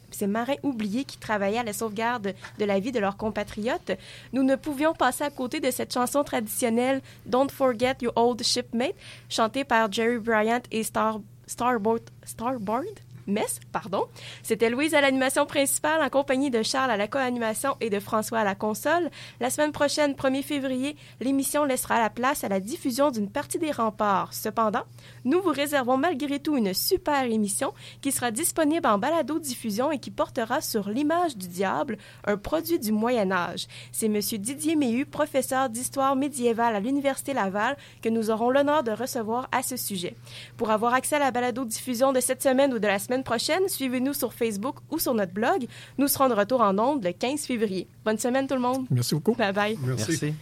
[0.63, 3.91] oubliés qui travaillaient à la sauvegarde de la vie de leurs compatriotes,
[4.33, 8.95] nous ne pouvions passer à côté de cette chanson traditionnelle Don't Forget Your Old Shipmate,
[9.29, 12.85] chantée par Jerry Bryant et Star, Starboard, Starboard?
[13.27, 14.05] Mess, pardon.
[14.41, 18.39] C'était Louise à l'animation principale en compagnie de Charles à la co-animation et de François
[18.39, 19.09] à la console.
[19.39, 23.71] La semaine prochaine, 1er février, l'émission laissera la place à la diffusion d'une partie des
[23.71, 24.33] remparts.
[24.33, 24.83] Cependant,
[25.25, 30.11] nous vous réservons malgré tout une super émission qui sera disponible en balado-diffusion et qui
[30.11, 33.67] portera sur l'image du diable, un produit du Moyen Âge.
[33.91, 34.19] C'est M.
[34.19, 39.63] Didier Méhu, professeur d'histoire médiévale à l'Université Laval, que nous aurons l'honneur de recevoir à
[39.63, 40.15] ce sujet.
[40.55, 44.13] Pour avoir accès à la balado-diffusion de cette semaine ou de la semaine prochaine, suivez-nous
[44.13, 45.67] sur Facebook ou sur notre blog.
[45.97, 47.87] Nous serons de retour en ondes le 15 février.
[48.05, 48.85] Bonne semaine tout le monde.
[48.89, 49.33] Merci beaucoup.
[49.33, 49.77] Bye bye.
[49.81, 50.33] Merci.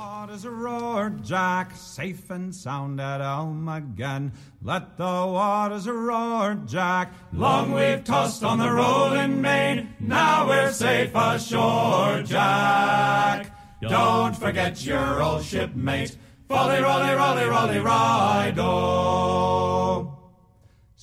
[0.00, 4.32] waters roar, Jack, safe and sound at home again.
[4.62, 7.12] Let the waters roar, Jack.
[7.32, 13.52] Long we've tossed on the rolling main, now we're safe ashore, Jack.
[13.82, 16.16] Don't forget your old shipmate.
[16.48, 18.60] Folly, rolly, rolly, rolly, rido.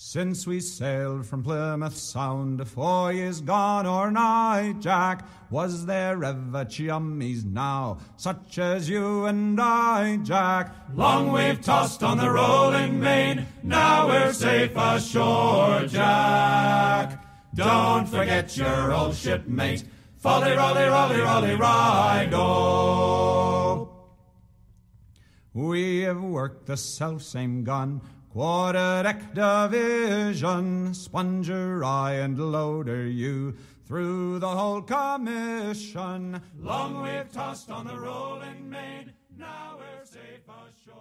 [0.10, 6.64] Since we sailed from Plymouth Sound, four years gone or nigh, Jack, was there ever
[6.64, 10.74] chummies now, such as you and I, Jack?
[10.94, 17.22] Long we've tossed on the rolling main, now we're safe ashore, Jack.
[17.54, 19.84] Don't forget your old shipmate,
[20.16, 22.34] folly, rolly, rolly, rolly, rido.
[22.34, 23.90] Oh.
[25.54, 28.00] We have worked the self same gun,
[28.38, 33.56] quarter deck division, sponger I and loader you
[33.88, 36.40] through the whole commission.
[36.62, 40.94] Long we've tossed on the rolling main, now we're safe ashore.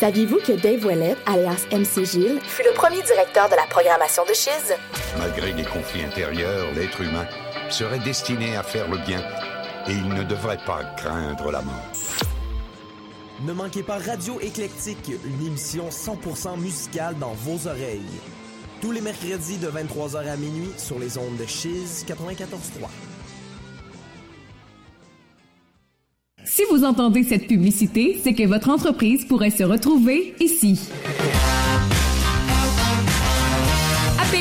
[0.00, 4.32] Saviez-vous que Dave Ouellet, alias MC Gilles, fut le premier directeur de la programmation de
[4.32, 4.74] Chiz?
[5.18, 7.26] Malgré les conflits intérieurs, l'être humain
[7.68, 9.20] serait destiné à faire le bien
[9.86, 11.92] et il ne devrait pas craindre la mort.
[13.46, 18.00] Ne manquez pas Radio Éclectique, une émission 100% musicale dans vos oreilles.
[18.80, 22.88] Tous les mercredis de 23h à minuit sur les ondes de Chiz 94.3.
[26.46, 30.80] Si vous entendez cette publicité, c'est que votre entreprise pourrait se retrouver ici.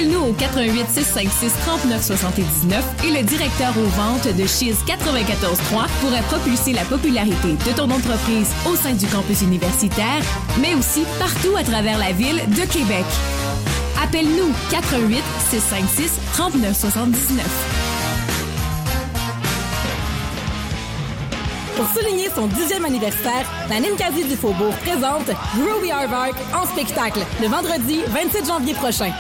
[0.04, 6.22] Appelle-nous au 88 656 39 79 et le directeur aux ventes de Chiz 94.3 pourrait
[6.24, 10.22] propulser la popularité de ton entreprise au sein du campus universitaire,
[10.60, 13.06] mais aussi partout à travers la ville de Québec.
[14.04, 17.83] Appelle-nous 88 656 39 79.
[21.84, 25.28] Pour souligner son dixième anniversaire, la Ninkasi du Faubourg présente
[25.58, 29.12] Groovy Aardvark en spectacle le vendredi 27 janvier prochain.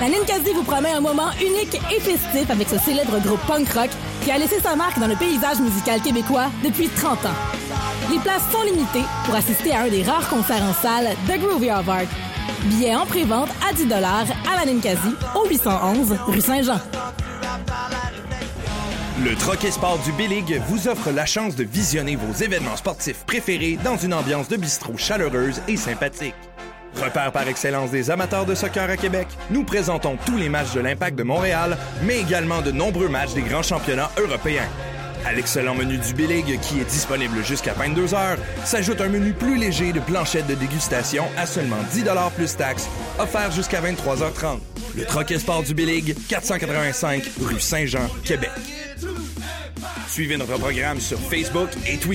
[0.00, 3.90] La Ninkasi vous promet un moment unique et festif avec ce célèbre groupe punk rock
[4.22, 7.38] qui a laissé sa marque dans le paysage musical québécois depuis 30 ans.
[8.12, 11.70] Les places sont limitées pour assister à un des rares concerts en salle de Groovy
[11.70, 12.06] Aardvark.
[12.66, 16.78] Billets en pré-vente à 10 à la Ninkasi au 811 rue Saint-Jean.
[19.20, 23.78] Le Troquet Sport du Billig vous offre la chance de visionner vos événements sportifs préférés
[23.84, 26.34] dans une ambiance de bistrot chaleureuse et sympathique.
[26.96, 30.80] Repère par excellence des amateurs de soccer à Québec, nous présentons tous les matchs de
[30.80, 34.68] l'Impact de Montréal, mais également de nombreux matchs des grands championnats européens.
[35.24, 39.56] À l'excellent menu du Billig, qui est disponible jusqu'à 22 heures, s'ajoute un menu plus
[39.56, 42.04] léger de planchettes de dégustation à seulement 10
[42.36, 44.58] plus taxes, offert jusqu'à 23h30.
[44.96, 48.50] Le Troquet Sport du Billig, 485 rue Saint-Jean, Québec.
[50.08, 52.10] Suivez notre programme sur Facebook et Twitter.